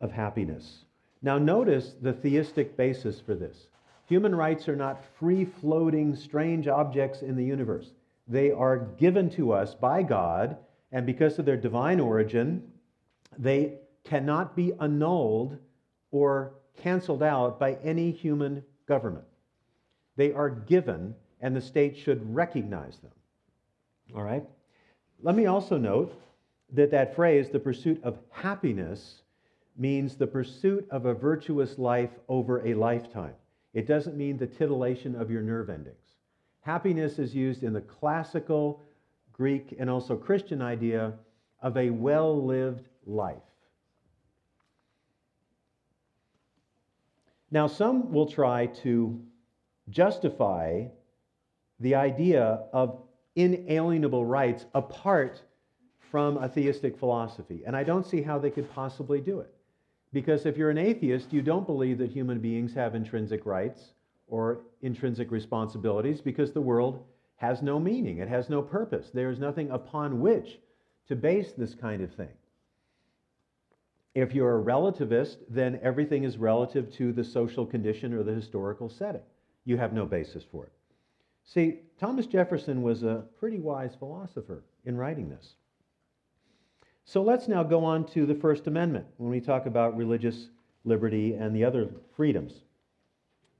of 0.00 0.10
happiness. 0.10 0.84
Now, 1.22 1.38
notice 1.38 1.94
the 2.00 2.12
theistic 2.12 2.76
basis 2.76 3.20
for 3.20 3.34
this. 3.34 3.68
Human 4.08 4.34
rights 4.34 4.68
are 4.68 4.76
not 4.76 5.04
free 5.18 5.44
floating, 5.44 6.16
strange 6.16 6.68
objects 6.68 7.22
in 7.22 7.36
the 7.36 7.44
universe. 7.44 7.92
They 8.28 8.50
are 8.50 8.78
given 8.78 9.30
to 9.30 9.52
us 9.52 9.74
by 9.74 10.02
God, 10.02 10.56
and 10.90 11.06
because 11.06 11.38
of 11.38 11.44
their 11.44 11.56
divine 11.56 12.00
origin, 12.00 12.62
they 13.38 13.78
cannot 14.04 14.56
be 14.56 14.72
annulled 14.80 15.58
or 16.10 16.54
canceled 16.76 17.22
out 17.22 17.58
by 17.58 17.74
any 17.84 18.10
human 18.10 18.64
government. 18.86 19.24
They 20.16 20.32
are 20.32 20.50
given 20.50 21.14
and 21.42 21.54
the 21.54 21.60
state 21.60 21.96
should 21.96 22.34
recognize 22.34 22.98
them. 22.98 23.10
All 24.14 24.22
right? 24.22 24.44
Let 25.20 25.34
me 25.34 25.46
also 25.46 25.76
note 25.76 26.18
that 26.72 26.90
that 26.92 27.14
phrase, 27.14 27.50
the 27.50 27.58
pursuit 27.58 28.02
of 28.02 28.18
happiness, 28.30 29.22
means 29.76 30.16
the 30.16 30.26
pursuit 30.26 30.86
of 30.90 31.06
a 31.06 31.14
virtuous 31.14 31.78
life 31.78 32.10
over 32.28 32.66
a 32.66 32.74
lifetime. 32.74 33.34
It 33.74 33.86
doesn't 33.86 34.16
mean 34.16 34.36
the 34.36 34.46
titillation 34.46 35.14
of 35.14 35.30
your 35.30 35.42
nerve 35.42 35.70
endings. 35.70 35.96
Happiness 36.60 37.18
is 37.18 37.34
used 37.34 37.62
in 37.62 37.72
the 37.72 37.80
classical 37.80 38.82
Greek 39.32 39.74
and 39.78 39.90
also 39.90 40.16
Christian 40.16 40.62
idea 40.62 41.14
of 41.60 41.76
a 41.76 41.90
well 41.90 42.44
lived 42.44 42.88
life. 43.06 43.36
Now, 47.50 47.66
some 47.66 48.12
will 48.12 48.26
try 48.26 48.66
to 48.66 49.20
justify 49.90 50.84
the 51.82 51.94
idea 51.94 52.60
of 52.72 52.98
inalienable 53.36 54.24
rights 54.24 54.66
apart 54.74 55.42
from 56.10 56.36
a 56.38 56.48
theistic 56.48 56.98
philosophy. 56.98 57.62
And 57.66 57.76
I 57.76 57.84
don't 57.84 58.06
see 58.06 58.22
how 58.22 58.38
they 58.38 58.50
could 58.50 58.70
possibly 58.72 59.20
do 59.20 59.40
it. 59.40 59.52
Because 60.12 60.44
if 60.44 60.56
you're 60.56 60.70
an 60.70 60.78
atheist, 60.78 61.32
you 61.32 61.42
don't 61.42 61.66
believe 61.66 61.98
that 61.98 62.10
human 62.10 62.38
beings 62.38 62.74
have 62.74 62.94
intrinsic 62.94 63.46
rights 63.46 63.94
or 64.28 64.60
intrinsic 64.82 65.30
responsibilities 65.30 66.20
because 66.20 66.52
the 66.52 66.60
world 66.60 67.04
has 67.36 67.62
no 67.62 67.80
meaning, 67.80 68.18
it 68.18 68.28
has 68.28 68.48
no 68.48 68.62
purpose. 68.62 69.10
There 69.12 69.30
is 69.30 69.38
nothing 69.38 69.70
upon 69.70 70.20
which 70.20 70.60
to 71.08 71.16
base 71.16 71.52
this 71.52 71.74
kind 71.74 72.02
of 72.02 72.14
thing. 72.14 72.28
If 74.14 74.34
you're 74.34 74.60
a 74.60 74.62
relativist, 74.62 75.38
then 75.48 75.80
everything 75.82 76.24
is 76.24 76.36
relative 76.36 76.92
to 76.92 77.12
the 77.12 77.24
social 77.24 77.64
condition 77.64 78.12
or 78.12 78.22
the 78.22 78.34
historical 78.34 78.88
setting. 78.90 79.22
You 79.64 79.78
have 79.78 79.94
no 79.94 80.04
basis 80.04 80.44
for 80.52 80.66
it. 80.66 80.72
See, 81.44 81.80
Thomas 81.98 82.26
Jefferson 82.26 82.82
was 82.82 83.02
a 83.02 83.24
pretty 83.38 83.58
wise 83.58 83.94
philosopher 83.94 84.64
in 84.84 84.96
writing 84.96 85.28
this. 85.28 85.54
So 87.04 87.22
let's 87.22 87.48
now 87.48 87.62
go 87.62 87.84
on 87.84 88.06
to 88.08 88.26
the 88.26 88.34
First 88.34 88.66
Amendment 88.66 89.06
when 89.16 89.30
we 89.30 89.40
talk 89.40 89.66
about 89.66 89.96
religious 89.96 90.48
liberty 90.84 91.34
and 91.34 91.54
the 91.54 91.64
other 91.64 91.90
freedoms. 92.16 92.52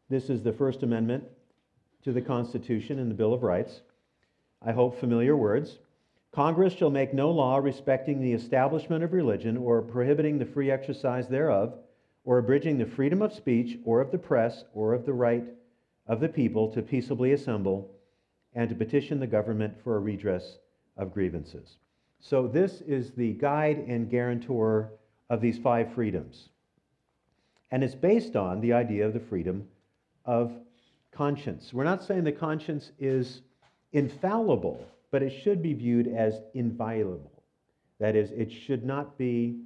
This 0.08 0.30
is 0.30 0.42
the 0.42 0.52
First 0.52 0.82
Amendment 0.82 1.24
to 2.04 2.12
the 2.12 2.20
Constitution 2.20 2.98
and 2.98 3.10
the 3.10 3.14
Bill 3.14 3.34
of 3.34 3.42
Rights. 3.42 3.82
I 4.60 4.72
hope 4.72 4.98
familiar 4.98 5.36
words. 5.36 5.78
Congress 6.32 6.72
shall 6.72 6.90
make 6.90 7.12
no 7.12 7.30
law 7.30 7.58
respecting 7.58 8.20
the 8.20 8.32
establishment 8.32 9.04
of 9.04 9.12
religion 9.12 9.56
or 9.56 9.82
prohibiting 9.82 10.38
the 10.38 10.46
free 10.46 10.70
exercise 10.70 11.28
thereof, 11.28 11.74
or 12.24 12.38
abridging 12.38 12.78
the 12.78 12.86
freedom 12.86 13.20
of 13.20 13.32
speech 13.32 13.78
or 13.84 14.00
of 14.00 14.10
the 14.12 14.18
press 14.18 14.64
or 14.72 14.94
of 14.94 15.04
the 15.04 15.12
right 15.12 15.44
of 16.06 16.20
the 16.20 16.28
people 16.28 16.72
to 16.72 16.82
peaceably 16.82 17.32
assemble 17.32 17.90
and 18.54 18.68
to 18.68 18.74
petition 18.74 19.20
the 19.20 19.26
government 19.26 19.74
for 19.82 19.96
a 19.96 20.00
redress 20.00 20.58
of 20.96 21.12
grievances. 21.12 21.76
So, 22.20 22.46
this 22.46 22.82
is 22.82 23.12
the 23.12 23.32
guide 23.32 23.84
and 23.88 24.10
guarantor 24.10 24.92
of 25.30 25.40
these 25.40 25.58
five 25.58 25.92
freedoms. 25.94 26.50
And 27.70 27.82
it's 27.82 27.94
based 27.94 28.36
on 28.36 28.60
the 28.60 28.74
idea 28.74 29.06
of 29.06 29.14
the 29.14 29.20
freedom 29.20 29.66
of 30.24 30.52
conscience. 31.10 31.72
We're 31.72 31.84
not 31.84 32.04
saying 32.04 32.24
the 32.24 32.32
conscience 32.32 32.92
is 32.98 33.40
infallible, 33.92 34.86
but 35.10 35.22
it 35.22 35.30
should 35.30 35.62
be 35.62 35.74
viewed 35.74 36.06
as 36.08 36.40
inviolable. 36.54 37.42
That 37.98 38.14
is, 38.14 38.30
it 38.32 38.52
should 38.52 38.84
not 38.84 39.16
be 39.16 39.60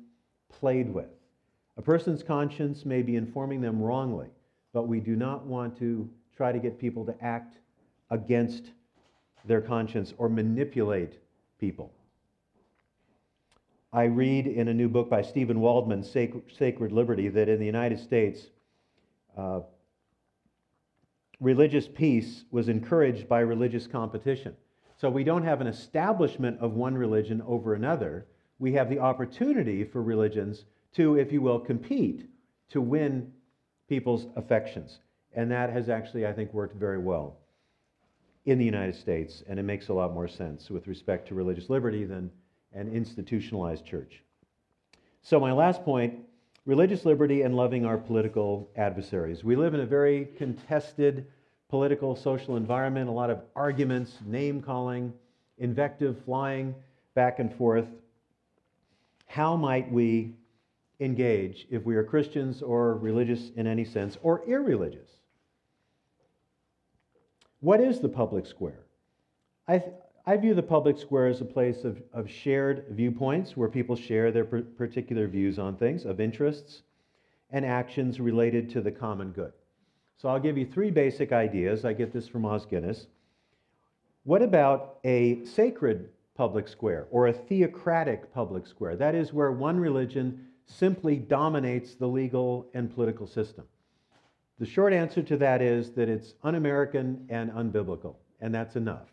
played 0.49 0.93
with. 0.93 1.09
A 1.77 1.83
person's 1.83 2.23
conscience 2.23 2.85
may 2.85 3.03
be 3.03 3.17
informing 3.17 3.61
them 3.61 3.81
wrongly, 3.81 4.29
but 4.73 4.89
we 4.89 5.01
do 5.01 5.17
not 5.17 5.45
want 5.47 5.77
to 5.79 6.09
try 6.37 6.53
to 6.53 6.59
get 6.59 6.79
people 6.79 7.05
to 7.07 7.15
act 7.25 7.59
against 8.11 8.71
their 9.45 9.61
conscience 9.61 10.13
or 10.19 10.29
manipulate 10.29 11.19
people. 11.59 11.93
I 13.93 14.05
read 14.05 14.47
in 14.47 14.69
a 14.69 14.75
new 14.75 14.89
book 14.89 15.09
by 15.09 15.23
Steven 15.23 15.61
Waldman, 15.61 16.05
Sacred 16.05 16.93
Liberty, 16.93 17.29
that 17.29 17.49
in 17.49 17.59
the 17.59 17.67
United 17.67 17.99
States, 17.99 18.43
uh, 19.37 19.61
religious 21.41 21.89
peace 21.89 22.45
was 22.51 22.69
encouraged 22.69 23.29
by 23.29 23.41
religious 23.41 23.87
competition. 23.87 24.55
So 24.99 25.09
we 25.09 25.25
don't 25.25 25.45
have 25.45 25.61
an 25.61 25.67
establishment 25.67 26.59
of 26.61 26.75
one 26.75 26.97
religion 26.97 27.43
over 27.47 27.75
another. 27.75 28.27
We 28.59 28.73
have 28.73 28.91
the 28.91 28.99
opportunity 28.99 29.85
for 29.85 30.03
religions 30.03 30.65
to, 30.95 31.17
if 31.17 31.33
you 31.33 31.41
will, 31.41 31.61
compete 31.61 32.29
to 32.71 32.81
win 32.81 33.33
people's 33.89 34.27
affections. 34.37 34.99
And 35.37 35.51
that 35.51 35.71
has 35.71 35.89
actually, 35.89 36.27
I 36.27 36.33
think, 36.33 36.53
worked 36.53 36.77
very 36.77 36.99
well 36.99 37.37
in 38.47 38.59
the 38.59 38.65
United 38.65 38.97
States, 38.97 39.43
and 39.49 39.59
it 39.59 39.65
makes 39.65 39.89
a 39.89 39.93
lot 39.93 40.15
more 40.15 40.29
sense 40.29 40.71
with 40.71 40.87
respect 40.87 41.29
to 41.29 41.35
religious 41.35 41.71
liberty 41.71 42.05
than 42.05 42.31
an 42.73 42.89
institutionalized 42.93 43.85
church. 43.85 44.23
So, 45.23 45.39
my 45.39 45.53
last 45.53 45.85
point 45.85 46.27
religious 46.67 47.05
liberty 47.05 47.43
and 47.43 47.57
loving 47.57 47.87
our 47.87 47.97
political 47.97 48.69
adversaries. 48.77 49.45
We 49.45 49.55
live 49.57 49.73
in 49.73 49.81
a 49.81 49.87
very 49.87 50.29
contested 50.37 51.27
political, 51.69 52.17
social 52.17 52.57
environment, 52.57 53.09
a 53.09 53.13
lot 53.13 53.31
of 53.31 53.41
arguments, 53.55 54.19
name 54.27 54.61
calling, 54.61 55.13
invective 55.59 56.17
flying 56.25 56.75
back 57.15 57.39
and 57.39 57.55
forth. 57.55 57.87
How 59.27 59.57
might 59.57 59.91
we 59.91 60.35
engage 60.99 61.67
if 61.71 61.85
we 61.85 61.95
are 61.97 62.05
Christians 62.05 62.63
or 62.63 62.97
religious 62.97 63.51
in 63.57 63.67
any 63.67 63.85
sense 63.85 64.19
or 64.23 64.43
irreligious? 64.49 65.11
What 67.67 67.81
is 67.81 67.99
the 67.99 68.09
public 68.09 68.47
square? 68.47 68.85
I, 69.67 69.83
I 70.25 70.37
view 70.37 70.55
the 70.55 70.63
public 70.63 70.97
square 70.97 71.27
as 71.27 71.41
a 71.41 71.45
place 71.45 71.83
of, 71.83 72.01
of 72.13 72.31
shared 72.31 72.85
viewpoints 72.91 73.57
where 73.57 73.69
people 73.69 73.97
share 73.97 74.31
their 74.31 74.45
particular 74.45 75.27
views 75.27 75.59
on 75.59 75.75
things, 75.75 76.05
of 76.05 76.21
interests, 76.21 76.83
and 77.51 77.67
actions 77.67 78.21
related 78.21 78.71
to 78.71 78.81
the 78.81 78.93
common 78.93 79.33
good. 79.33 79.53
So 80.17 80.29
I'll 80.29 80.39
give 80.39 80.57
you 80.57 80.65
three 80.65 80.93
basic 80.93 81.33
ideas. 81.33 81.85
I 81.85 81.93
get 81.93 82.13
this 82.13 82.29
from 82.29 82.45
Os 82.45 82.65
Guinness. 82.65 83.09
What 84.23 84.43
about 84.43 85.01
a 85.03 85.45
sacred 85.45 86.11
public 86.37 86.69
square 86.69 87.09
or 87.11 87.27
a 87.27 87.33
theocratic 87.33 88.33
public 88.33 88.69
square? 88.69 88.95
That 88.95 89.17
is 89.17 89.33
where 89.33 89.51
one 89.51 89.81
religion 89.81 90.47
simply 90.67 91.17
dominates 91.17 91.97
the 91.97 92.07
legal 92.07 92.69
and 92.75 92.95
political 92.95 93.27
system. 93.27 93.65
The 94.59 94.67
short 94.67 94.95
answer 94.95 95.23
to 95.23 95.37
that 95.37 95.61
is 95.61 95.91
that 95.93 96.09
it's 96.09 96.35
un 96.43 96.55
American 96.55 97.27
and 97.29 97.51
unbiblical, 97.51 98.15
and 98.41 98.55
that's 98.55 98.75
enough. 98.75 99.09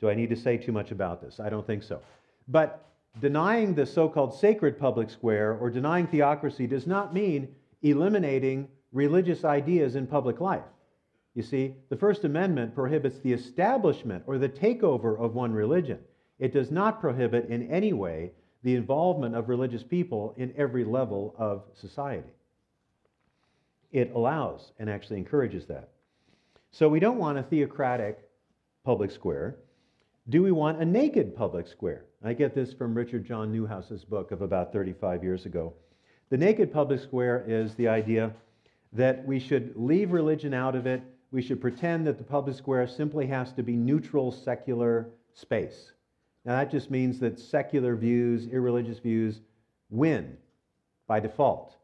Do 0.00 0.10
I 0.10 0.14
need 0.14 0.28
to 0.30 0.36
say 0.36 0.56
too 0.56 0.72
much 0.72 0.90
about 0.90 1.22
this? 1.22 1.38
I 1.38 1.48
don't 1.48 1.66
think 1.66 1.84
so. 1.84 2.00
But 2.48 2.84
denying 3.20 3.74
the 3.74 3.86
so 3.86 4.08
called 4.08 4.34
sacred 4.34 4.76
public 4.76 5.08
square 5.08 5.56
or 5.56 5.70
denying 5.70 6.08
theocracy 6.08 6.66
does 6.66 6.86
not 6.86 7.14
mean 7.14 7.54
eliminating 7.82 8.68
religious 8.92 9.44
ideas 9.44 9.94
in 9.94 10.06
public 10.06 10.40
life. 10.40 10.64
You 11.34 11.42
see, 11.44 11.76
the 11.90 11.96
First 11.96 12.24
Amendment 12.24 12.74
prohibits 12.74 13.20
the 13.20 13.32
establishment 13.32 14.24
or 14.26 14.36
the 14.36 14.48
takeover 14.48 15.16
of 15.16 15.34
one 15.34 15.52
religion. 15.52 16.00
It 16.40 16.52
does 16.52 16.72
not 16.72 17.00
prohibit 17.00 17.48
in 17.48 17.70
any 17.70 17.92
way 17.92 18.32
the 18.64 18.74
involvement 18.74 19.36
of 19.36 19.48
religious 19.48 19.84
people 19.84 20.34
in 20.36 20.52
every 20.56 20.84
level 20.84 21.36
of 21.38 21.62
society 21.74 22.32
it 23.92 24.12
allows 24.14 24.72
and 24.78 24.90
actually 24.90 25.18
encourages 25.18 25.66
that. 25.66 25.90
So 26.70 26.88
we 26.88 27.00
don't 27.00 27.18
want 27.18 27.38
a 27.38 27.42
theocratic 27.42 28.18
public 28.84 29.10
square. 29.10 29.56
Do 30.28 30.42
we 30.42 30.52
want 30.52 30.80
a 30.80 30.84
naked 30.84 31.34
public 31.34 31.66
square? 31.66 32.04
I 32.22 32.34
get 32.34 32.54
this 32.54 32.72
from 32.72 32.94
Richard 32.94 33.24
John 33.24 33.52
Neuhaus's 33.52 34.04
book 34.04 34.30
of 34.30 34.42
about 34.42 34.72
35 34.72 35.22
years 35.22 35.46
ago. 35.46 35.72
The 36.30 36.36
naked 36.36 36.72
public 36.72 37.00
square 37.00 37.44
is 37.46 37.74
the 37.74 37.88
idea 37.88 38.32
that 38.92 39.26
we 39.26 39.38
should 39.38 39.72
leave 39.76 40.12
religion 40.12 40.52
out 40.52 40.74
of 40.74 40.86
it. 40.86 41.02
We 41.30 41.42
should 41.42 41.60
pretend 41.60 42.06
that 42.06 42.18
the 42.18 42.24
public 42.24 42.56
square 42.56 42.86
simply 42.86 43.26
has 43.28 43.52
to 43.52 43.62
be 43.62 43.76
neutral, 43.76 44.30
secular 44.32 45.08
space. 45.34 45.92
Now, 46.44 46.58
that 46.58 46.70
just 46.70 46.90
means 46.90 47.18
that 47.20 47.38
secular 47.38 47.96
views, 47.96 48.46
irreligious 48.46 48.98
views, 48.98 49.40
win 49.90 50.36
by 51.06 51.20
default. 51.20 51.77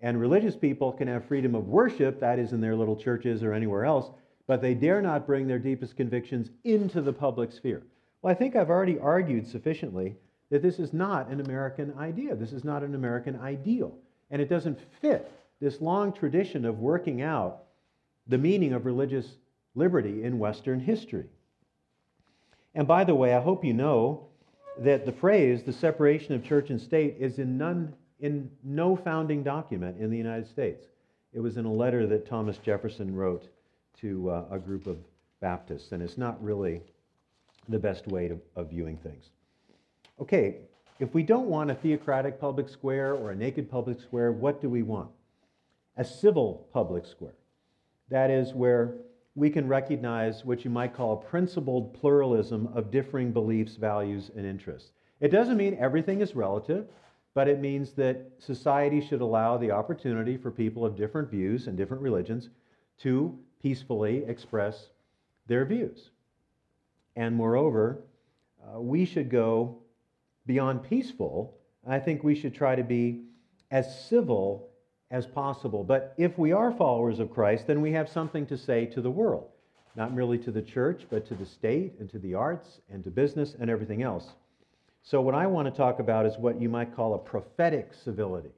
And 0.00 0.20
religious 0.20 0.56
people 0.56 0.92
can 0.92 1.08
have 1.08 1.24
freedom 1.24 1.54
of 1.54 1.68
worship, 1.68 2.20
that 2.20 2.38
is, 2.38 2.52
in 2.52 2.60
their 2.60 2.76
little 2.76 2.96
churches 2.96 3.42
or 3.42 3.52
anywhere 3.52 3.84
else, 3.84 4.10
but 4.46 4.60
they 4.60 4.74
dare 4.74 5.00
not 5.00 5.26
bring 5.26 5.46
their 5.46 5.58
deepest 5.58 5.96
convictions 5.96 6.50
into 6.64 7.00
the 7.00 7.12
public 7.12 7.52
sphere. 7.52 7.82
Well, 8.20 8.30
I 8.30 8.34
think 8.34 8.56
I've 8.56 8.70
already 8.70 8.98
argued 8.98 9.46
sufficiently 9.46 10.16
that 10.50 10.62
this 10.62 10.78
is 10.78 10.92
not 10.92 11.28
an 11.28 11.40
American 11.40 11.94
idea. 11.98 12.34
This 12.34 12.52
is 12.52 12.64
not 12.64 12.82
an 12.82 12.94
American 12.94 13.38
ideal. 13.40 13.96
And 14.30 14.42
it 14.42 14.48
doesn't 14.48 14.78
fit 15.00 15.30
this 15.60 15.80
long 15.80 16.12
tradition 16.12 16.64
of 16.64 16.80
working 16.80 17.22
out 17.22 17.62
the 18.26 18.38
meaning 18.38 18.72
of 18.72 18.86
religious 18.86 19.36
liberty 19.74 20.24
in 20.24 20.38
Western 20.38 20.80
history. 20.80 21.26
And 22.74 22.86
by 22.86 23.04
the 23.04 23.14
way, 23.14 23.34
I 23.34 23.40
hope 23.40 23.64
you 23.64 23.72
know 23.72 24.26
that 24.78 25.06
the 25.06 25.12
phrase, 25.12 25.62
the 25.62 25.72
separation 25.72 26.34
of 26.34 26.44
church 26.44 26.70
and 26.70 26.80
state, 26.80 27.16
is 27.18 27.38
in 27.38 27.56
none 27.56 27.94
in 28.20 28.50
no 28.62 28.96
founding 28.96 29.42
document 29.42 29.98
in 29.98 30.10
the 30.10 30.16
United 30.16 30.46
States. 30.46 30.84
It 31.32 31.40
was 31.40 31.56
in 31.56 31.64
a 31.64 31.72
letter 31.72 32.06
that 32.06 32.26
Thomas 32.26 32.58
Jefferson 32.58 33.14
wrote 33.14 33.48
to 34.00 34.30
uh, 34.30 34.44
a 34.50 34.58
group 34.58 34.86
of 34.86 34.98
Baptists, 35.40 35.92
and 35.92 36.02
it's 36.02 36.16
not 36.16 36.42
really 36.42 36.80
the 37.68 37.78
best 37.78 38.06
way 38.06 38.28
to, 38.28 38.38
of 38.56 38.70
viewing 38.70 38.96
things. 38.98 39.30
Okay, 40.20 40.58
if 41.00 41.12
we 41.12 41.22
don't 41.22 41.48
want 41.48 41.70
a 41.70 41.74
theocratic 41.74 42.40
public 42.40 42.68
square 42.68 43.14
or 43.14 43.32
a 43.32 43.36
naked 43.36 43.70
public 43.70 44.00
square, 44.00 44.32
what 44.32 44.60
do 44.60 44.68
we 44.68 44.82
want? 44.82 45.10
A 45.96 46.04
civil 46.04 46.68
public 46.72 47.04
square. 47.04 47.34
That 48.10 48.30
is 48.30 48.54
where 48.54 48.94
we 49.34 49.50
can 49.50 49.66
recognize 49.66 50.44
what 50.44 50.64
you 50.64 50.70
might 50.70 50.94
call 50.94 51.14
a 51.14 51.28
principled 51.28 51.94
pluralism 51.94 52.68
of 52.74 52.90
differing 52.90 53.32
beliefs, 53.32 53.74
values, 53.74 54.30
and 54.36 54.46
interests. 54.46 54.92
It 55.20 55.28
doesn't 55.28 55.56
mean 55.56 55.76
everything 55.80 56.20
is 56.20 56.36
relative 56.36 56.86
but 57.34 57.48
it 57.48 57.60
means 57.60 57.92
that 57.92 58.30
society 58.38 59.00
should 59.00 59.20
allow 59.20 59.56
the 59.56 59.72
opportunity 59.72 60.36
for 60.36 60.50
people 60.50 60.86
of 60.86 60.96
different 60.96 61.28
views 61.28 61.66
and 61.66 61.76
different 61.76 62.02
religions 62.02 62.48
to 62.98 63.36
peacefully 63.60 64.24
express 64.26 64.90
their 65.46 65.64
views. 65.64 66.10
And 67.16 67.34
moreover, 67.34 68.04
uh, 68.64 68.80
we 68.80 69.04
should 69.04 69.30
go 69.30 69.82
beyond 70.46 70.84
peaceful. 70.84 71.58
I 71.86 71.98
think 71.98 72.22
we 72.22 72.34
should 72.34 72.54
try 72.54 72.76
to 72.76 72.84
be 72.84 73.24
as 73.70 74.06
civil 74.06 74.70
as 75.10 75.26
possible. 75.26 75.84
But 75.84 76.14
if 76.16 76.38
we 76.38 76.52
are 76.52 76.72
followers 76.72 77.18
of 77.18 77.30
Christ, 77.30 77.66
then 77.66 77.80
we 77.80 77.92
have 77.92 78.08
something 78.08 78.46
to 78.46 78.56
say 78.56 78.86
to 78.86 79.00
the 79.00 79.10
world, 79.10 79.48
not 79.96 80.14
merely 80.14 80.38
to 80.38 80.50
the 80.50 80.62
church, 80.62 81.06
but 81.10 81.26
to 81.26 81.34
the 81.34 81.46
state 81.46 81.94
and 81.98 82.08
to 82.10 82.18
the 82.18 82.34
arts 82.34 82.80
and 82.90 83.02
to 83.04 83.10
business 83.10 83.56
and 83.58 83.68
everything 83.68 84.02
else. 84.02 84.34
So, 85.06 85.20
what 85.20 85.34
I 85.34 85.46
want 85.46 85.66
to 85.66 85.70
talk 85.70 86.00
about 86.00 86.24
is 86.24 86.38
what 86.38 86.58
you 86.58 86.70
might 86.70 86.96
call 86.96 87.12
a 87.12 87.18
prophetic 87.18 87.92
civility. 87.92 88.52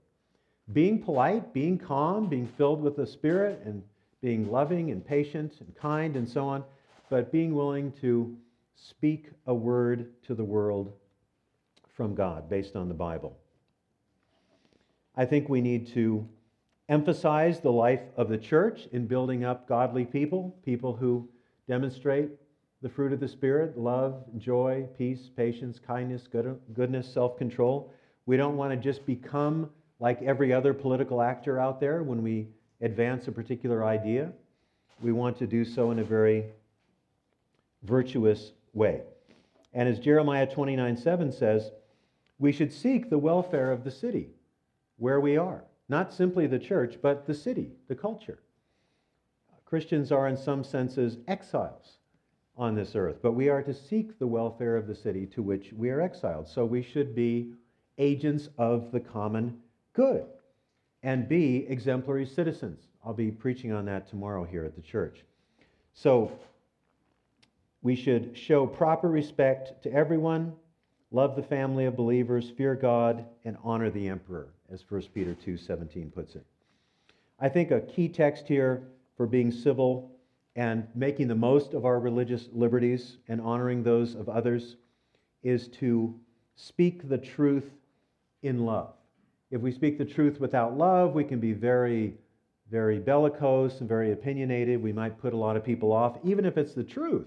Being 0.73 1.03
polite, 1.03 1.53
being 1.53 1.77
calm, 1.77 2.29
being 2.29 2.47
filled 2.47 2.83
with 2.83 2.95
the 2.95 3.07
Spirit, 3.07 3.63
and 3.65 3.83
being 4.23 4.51
loving 4.51 4.93
and 4.93 5.05
patient 5.05 5.55
and 5.59 5.75
kind 5.77 6.15
and 6.15 6.29
so 6.29 6.47
on, 6.47 6.63
but 7.11 7.33
being 7.33 7.53
willing 7.53 7.91
to 8.01 8.37
speak 8.77 9.31
a 9.47 9.55
word 9.55 10.11
to 10.23 10.35
the 10.37 10.45
world 10.45 10.93
from 11.97 12.15
God 12.15 12.49
based 12.49 12.77
on 12.77 12.89
the 12.89 12.95
Bible. 12.95 13.37
I 15.17 15.25
think 15.25 15.49
we 15.49 15.61
need 15.61 15.89
to 15.95 16.29
emphasize 16.89 17.59
the 17.59 17.73
life 17.73 18.03
of 18.17 18.29
the 18.29 18.39
church 18.39 18.87
in 18.93 19.07
building 19.07 19.45
up 19.45 19.67
godly 19.69 20.05
people, 20.05 20.57
people 20.65 20.95
who 20.95 21.29
demonstrate 21.67 22.31
the 22.83 22.89
fruit 22.89 23.12
of 23.12 23.21
the 23.21 23.29
Spirit 23.29 23.79
love, 23.79 24.25
joy, 24.39 24.87
peace, 24.99 25.31
patience, 25.35 25.79
kindness, 25.79 26.27
good, 26.27 26.59
goodness, 26.75 27.12
self 27.12 27.39
control. 27.39 27.93
We 28.27 28.37
don't 28.37 28.57
want 28.57 28.73
to 28.73 28.77
just 28.77 29.07
become 29.07 29.71
like 29.99 30.21
every 30.23 30.53
other 30.53 30.75
political 30.75 31.23
actor 31.23 31.59
out 31.59 31.81
there 31.81 32.03
when 32.03 32.23
we 32.23 32.49
advance 32.81 33.29
a 33.29 33.33
particular 33.33 33.85
idea. 33.85 34.33
We 35.01 35.12
want 35.12 35.39
to 35.39 35.47
do 35.47 35.65
so 35.65 35.91
in 35.91 35.99
a 35.99 36.05
very 36.05 36.45
virtuous 37.83 38.53
way. 38.73 39.03
And 39.73 39.89
as 39.89 39.99
Jeremiah 39.99 40.47
29 40.47 40.97
7 40.97 41.33
says, 41.33 41.71
we 42.39 42.53
should 42.53 42.73
seek 42.73 43.09
the 43.09 43.19
welfare 43.19 43.73
of 43.73 43.85
the 43.85 43.91
city 43.91 44.31
where 44.99 45.21
we 45.21 45.37
are. 45.37 45.65
not 45.89 46.12
simply 46.12 46.47
the 46.49 46.59
church, 46.59 46.99
but 47.01 47.27
the 47.27 47.35
city, 47.35 47.71
the 47.87 47.95
culture. 47.95 48.41
Christians 49.65 50.11
are, 50.11 50.27
in 50.27 50.37
some 50.37 50.65
senses, 50.65 51.19
exiles 51.29 51.99
on 52.57 52.75
this 52.75 52.97
earth, 52.97 53.19
but 53.23 53.33
we 53.33 53.49
are 53.49 53.62
to 53.62 53.75
seek 53.75 54.19
the 54.19 54.27
welfare 54.27 54.77
of 54.77 54.87
the 54.87 54.95
city 54.95 55.27
to 55.27 55.42
which 55.42 55.73
we 55.73 55.90
are 55.90 56.01
exiled. 56.01 56.49
So 56.49 56.64
we 56.64 56.83
should 56.83 57.14
be 57.14 57.53
agents 57.99 58.49
of 58.57 58.92
the 58.92 59.01
common 59.01 59.59
good 59.92 60.25
and 61.03 61.29
be 61.29 61.66
exemplary 61.69 62.27
citizens. 62.27 62.81
I'll 63.05 63.12
be 63.12 63.31
preaching 63.31 63.73
on 63.73 63.85
that 63.87 64.09
tomorrow 64.09 64.45
here 64.45 64.64
at 64.64 64.75
the 64.75 64.83
church. 64.83 65.25
So 65.92 66.33
we 67.83 67.95
should 67.95 68.37
show 68.37 68.66
proper 68.66 69.09
respect 69.09 69.83
to 69.83 69.92
everyone, 69.92 70.55
love 71.11 71.37
the 71.37 71.42
family 71.42 71.85
of 71.85 71.95
believers, 71.95 72.51
fear 72.51 72.75
God, 72.75 73.25
and 73.45 73.57
honor 73.62 73.90
the 73.90 74.09
emperor, 74.09 74.49
as 74.73 74.83
1 74.83 75.03
Peter 75.14 75.35
2:17 75.35 76.11
puts 76.11 76.35
it. 76.35 76.45
I 77.38 77.49
think 77.49 77.71
a 77.71 77.81
key 77.81 78.09
text 78.09 78.49
here 78.49 78.88
for 79.16 79.27
being 79.27 79.53
civil 79.53 80.16
and 80.57 80.88
making 80.95 81.29
the 81.29 81.35
most 81.35 81.75
of 81.75 81.85
our 81.85 82.01
religious 82.01 82.49
liberties 82.53 83.19
and 83.29 83.40
honoring 83.40 83.83
those 83.83 84.14
of 84.14 84.29
others 84.29 84.77
is 85.42 85.69
to 85.69 86.19
speak 86.57 87.09
the 87.09 87.19
truth 87.19 87.71
in 88.42 88.64
love. 88.64 88.95
If 89.51 89.61
we 89.61 89.71
speak 89.71 89.99
the 89.99 90.05
truth 90.05 90.40
without 90.40 90.77
love, 90.77 91.14
we 91.14 91.25
can 91.25 91.38
be 91.38 91.53
very, 91.53 92.14
very 92.71 92.99
bellicose 92.99 93.81
and 93.81 93.88
very 93.88 94.12
opinionated. 94.12 94.83
We 94.83 94.95
might 94.95 95.21
put 95.21 95.35
a 95.35 95.37
lot 95.37 95.57
of 95.57 95.64
people 95.64 95.92
off, 95.92 96.16
even 96.25 96.47
if 96.47 96.57
it's 96.57 96.73
the 96.73 96.83
truth. 96.83 97.27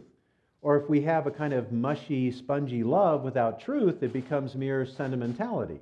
Or 0.62 0.78
if 0.78 0.90
we 0.90 1.02
have 1.02 1.28
a 1.28 1.32
kind 1.32 1.54
of 1.54 1.72
mushy, 1.72 2.32
spongy 2.32 2.84
love 2.84 3.24
without 3.24 3.62
truth, 3.62 4.02
it 4.04 4.12
becomes 4.12 4.56
mere 4.56 4.86
sentimentality. 4.86 5.80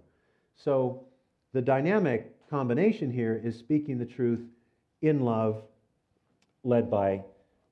So 0.57 1.05
the 1.53 1.62
dynamic 1.62 2.47
combination 2.49 3.12
here 3.12 3.41
is 3.41 3.57
speaking 3.57 3.97
the 3.97 4.05
truth 4.05 4.41
in 5.01 5.21
love, 5.21 5.63
led 6.63 6.91
by 6.91 7.23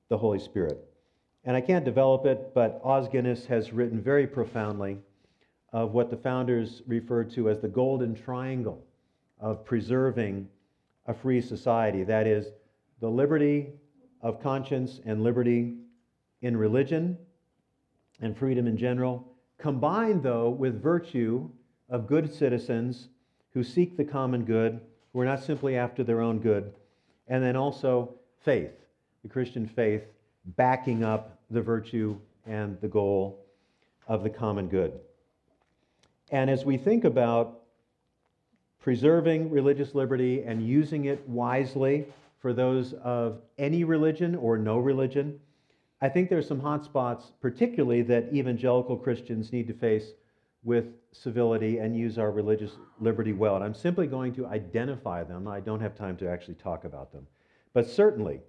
the 0.08 0.18
Holy 0.18 0.38
Spirit. 0.38 0.78
And 1.44 1.56
I 1.56 1.60
can't 1.60 1.84
develop 1.84 2.26
it, 2.26 2.52
but 2.54 2.80
Os 2.82 3.08
Guinness 3.08 3.46
has 3.46 3.72
written 3.72 4.00
very 4.00 4.26
profoundly 4.26 4.98
of 5.72 5.92
what 5.92 6.10
the 6.10 6.16
founders 6.16 6.82
referred 6.86 7.30
to 7.32 7.50
as 7.50 7.60
the 7.60 7.68
golden 7.68 8.14
triangle 8.14 8.84
of 9.40 9.64
preserving 9.64 10.48
a 11.06 11.14
free 11.14 11.40
society. 11.40 12.02
That 12.02 12.26
is, 12.26 12.46
the 13.00 13.08
liberty 13.08 13.68
of 14.22 14.42
conscience 14.42 15.00
and 15.04 15.22
liberty 15.22 15.74
in 16.42 16.56
religion 16.56 17.18
and 18.20 18.36
freedom 18.36 18.66
in 18.66 18.76
general, 18.76 19.26
combined, 19.58 20.22
though, 20.22 20.50
with 20.50 20.82
virtue 20.82 21.48
of 21.88 22.06
good 22.06 22.32
citizens 22.32 23.08
who 23.52 23.62
seek 23.62 23.96
the 23.96 24.04
common 24.04 24.44
good, 24.44 24.80
who 25.12 25.20
are 25.20 25.24
not 25.24 25.42
simply 25.42 25.76
after 25.76 26.02
their 26.02 26.20
own 26.20 26.38
good, 26.38 26.72
and 27.28 27.42
then 27.42 27.56
also 27.56 28.14
faith, 28.40 28.85
the 29.26 29.32
Christian 29.32 29.66
faith, 29.66 30.04
backing 30.56 31.02
up 31.02 31.38
the 31.50 31.60
virtue 31.60 32.16
and 32.46 32.80
the 32.80 32.86
goal 32.86 33.44
of 34.06 34.22
the 34.22 34.30
common 34.30 34.68
good. 34.68 34.92
And 36.30 36.48
as 36.48 36.64
we 36.64 36.76
think 36.76 37.04
about 37.04 37.62
preserving 38.80 39.50
religious 39.50 39.94
liberty 39.94 40.44
and 40.44 40.64
using 40.64 41.06
it 41.06 41.28
wisely 41.28 42.06
for 42.38 42.52
those 42.52 42.92
of 42.94 43.40
any 43.58 43.82
religion 43.82 44.36
or 44.36 44.58
no 44.58 44.78
religion, 44.78 45.40
I 46.00 46.08
think 46.08 46.30
there's 46.30 46.46
some 46.46 46.60
hot 46.60 46.84
spots, 46.84 47.32
particularly 47.40 48.02
that 48.02 48.32
evangelical 48.32 48.96
Christians 48.96 49.52
need 49.52 49.66
to 49.66 49.74
face 49.74 50.12
with 50.62 50.86
civility 51.10 51.78
and 51.78 51.96
use 51.96 52.16
our 52.16 52.30
religious 52.30 52.72
liberty 53.00 53.32
well. 53.32 53.56
And 53.56 53.64
I'm 53.64 53.74
simply 53.74 54.06
going 54.06 54.34
to 54.34 54.46
identify 54.46 55.24
them. 55.24 55.48
I 55.48 55.58
don't 55.58 55.80
have 55.80 55.96
time 55.96 56.16
to 56.18 56.28
actually 56.28 56.54
talk 56.54 56.84
about 56.84 57.12
them. 57.12 57.26
But 57.72 57.88
certainly, 57.90 58.40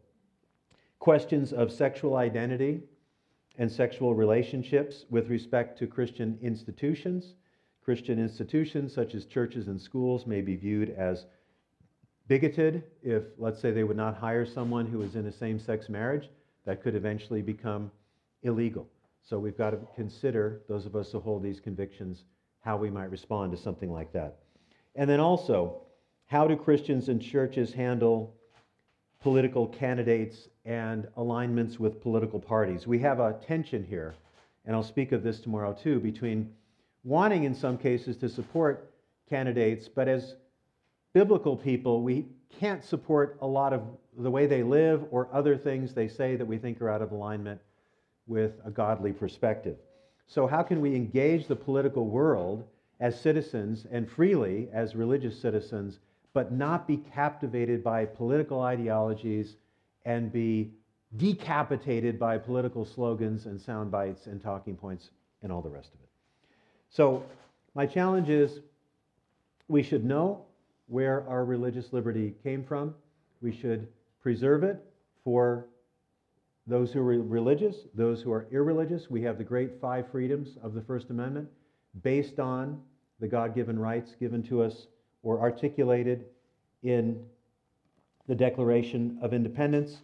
questions 1.00 1.54
of 1.54 1.72
sexual 1.72 2.16
identity 2.16 2.82
and 3.58 3.72
sexual 3.72 4.14
relationships 4.14 5.06
with 5.10 5.30
respect 5.30 5.78
to 5.80 5.88
Christian 5.88 6.38
institutions 6.42 7.36
Christian 7.88 8.20
institutions, 8.20 8.94
such 8.94 9.16
as 9.16 9.24
churches 9.24 9.70
and 9.70 9.80
schools, 9.80 10.28
may 10.28 10.42
be 10.42 10.58
viewed 10.58 10.90
as 10.98 11.26
bigoted 12.28 12.84
if, 13.02 13.24
let's 13.38 13.62
say, 13.62 13.72
they 13.72 13.86
would 13.86 13.96
not 13.96 14.18
hire 14.18 14.46
someone 14.46 14.86
who 14.86 15.02
is 15.04 15.16
in 15.16 15.26
a 15.26 15.32
same 15.32 15.58
sex 15.58 15.88
marriage. 15.88 16.28
That 16.66 16.84
could 16.84 16.96
eventually 16.96 17.42
become 17.42 17.90
illegal. 18.44 18.90
So 19.24 19.40
we've 19.40 19.58
got 19.58 19.70
to 19.70 19.80
consider, 19.96 20.64
those 20.68 20.86
of 20.86 20.98
us 20.98 21.14
who 21.14 21.22
hold 21.22 21.42
these 21.42 21.62
convictions, 21.62 22.26
how 22.60 22.76
we 22.76 22.90
might 22.90 23.10
respond 23.10 23.54
to 23.54 23.58
something 23.58 23.90
like 23.90 24.12
that. 24.12 24.40
And 24.96 25.10
then 25.10 25.22
also, 25.22 25.84
how 26.26 26.46
do 26.46 26.58
Christians 26.58 27.08
and 27.08 27.22
churches 27.22 27.72
handle 27.72 28.36
political 29.22 29.68
candidates 29.68 30.50
and 30.66 31.08
alignments 31.18 31.80
with 31.80 32.02
political 32.02 32.40
parties? 32.40 32.88
We 32.88 33.00
have 33.00 33.20
a 33.20 33.34
tension 33.46 33.84
here, 33.84 34.16
and 34.66 34.76
I'll 34.76 34.84
speak 34.84 35.12
of 35.12 35.24
this 35.24 35.40
tomorrow 35.40 35.74
too, 35.74 36.00
between 36.00 36.54
wanting 37.04 37.44
in 37.44 37.56
some 37.56 37.78
cases 37.78 38.18
to 38.18 38.30
support 38.30 38.92
candidates, 39.30 39.88
but 39.88 40.08
as 40.08 40.36
biblical 41.14 41.56
people, 41.56 42.02
we 42.02 42.28
can't 42.60 42.84
support 42.84 43.38
a 43.42 43.48
lot 43.48 43.74
of 43.74 43.82
the 44.18 44.32
way 44.32 44.46
they 44.46 44.64
live 44.64 45.06
or 45.12 45.30
other 45.32 45.58
things 45.58 45.94
they 45.94 46.08
say 46.08 46.36
that 46.36 46.46
we 46.46 46.58
think 46.58 46.82
are 46.82 46.90
out 46.90 47.02
of 47.02 47.12
alignment 47.12 47.62
with 48.26 48.54
a 48.66 48.72
godly 48.72 49.14
perspective. 49.14 49.78
So, 50.28 50.48
how 50.48 50.64
can 50.64 50.82
we 50.82 50.96
engage 50.96 51.48
the 51.48 51.56
political 51.56 52.08
world 52.08 52.66
as 53.00 53.20
citizens 53.20 53.86
and 53.92 54.10
freely 54.10 54.70
as 54.74 54.96
religious 54.96 55.40
citizens, 55.40 56.00
but 56.38 56.52
not 56.52 56.86
be 56.86 56.98
captivated 56.98 57.84
by 57.84 58.06
political 58.06 58.62
ideologies 58.62 59.56
and 60.06 60.32
be 60.32 60.70
decapitated 61.16 62.20
by 62.20 62.38
political 62.38 62.86
slogans 62.86 63.48
and 63.48 63.60
sound 63.60 63.90
bites 63.90 64.28
and 64.28 64.40
talking 64.40 64.76
points 64.76 65.10
and 65.42 65.52
all 65.52 65.64
the 65.64 65.70
rest 65.70 65.96
of 65.96 66.00
it? 66.00 66.10
So, 66.92 67.24
my 67.74 67.88
challenge 67.88 68.30
is 68.30 68.60
we 69.68 69.82
should 69.82 70.06
know 70.06 70.46
where 70.86 71.28
our 71.28 71.44
religious 71.44 71.92
liberty 71.92 72.36
came 72.44 72.64
from. 72.64 72.94
We 73.42 73.52
should 73.52 73.88
preserve 74.22 74.64
it 74.64 74.86
for 75.24 75.66
those 76.68 76.94
who 76.94 77.00
are 77.00 77.20
religious, 77.20 77.78
those 77.96 78.22
who 78.22 78.32
are 78.32 78.46
irreligious. 78.52 79.10
We 79.10 79.24
have 79.24 79.40
the 79.40 79.44
great 79.44 79.82
five 79.82 80.12
freedoms 80.12 80.50
of 80.62 80.76
the 80.76 80.84
First 80.84 81.10
Amendment 81.10 81.50
based 82.04 82.40
on 82.40 82.80
the 83.20 83.28
God 83.28 83.56
given 83.56 83.80
rights 83.80 84.14
given 84.20 84.44
to 84.44 84.62
us 84.62 84.86
or 85.24 85.40
articulated 85.40 86.26
in 86.84 87.24
the 88.28 88.36
Declaration 88.36 89.18
of 89.22 89.34
Independence. 89.34 89.98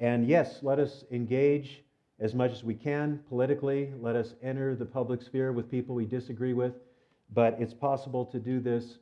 And 0.00 0.26
yes, 0.26 0.60
let 0.62 0.78
us 0.78 1.04
engage 1.10 1.82
as 2.20 2.34
much 2.34 2.52
as 2.52 2.64
we 2.64 2.74
can 2.74 3.20
politically. 3.28 3.92
Let 4.00 4.16
us 4.16 4.34
enter 4.42 4.74
the 4.74 4.86
public 4.86 5.22
sphere 5.22 5.52
with 5.52 5.70
people 5.70 5.94
we 5.94 6.06
disagree 6.06 6.52
with. 6.52 6.74
But 7.34 7.56
it's 7.58 7.74
possible 7.74 8.24
to 8.26 8.38
do 8.38 8.60
this 8.60 8.98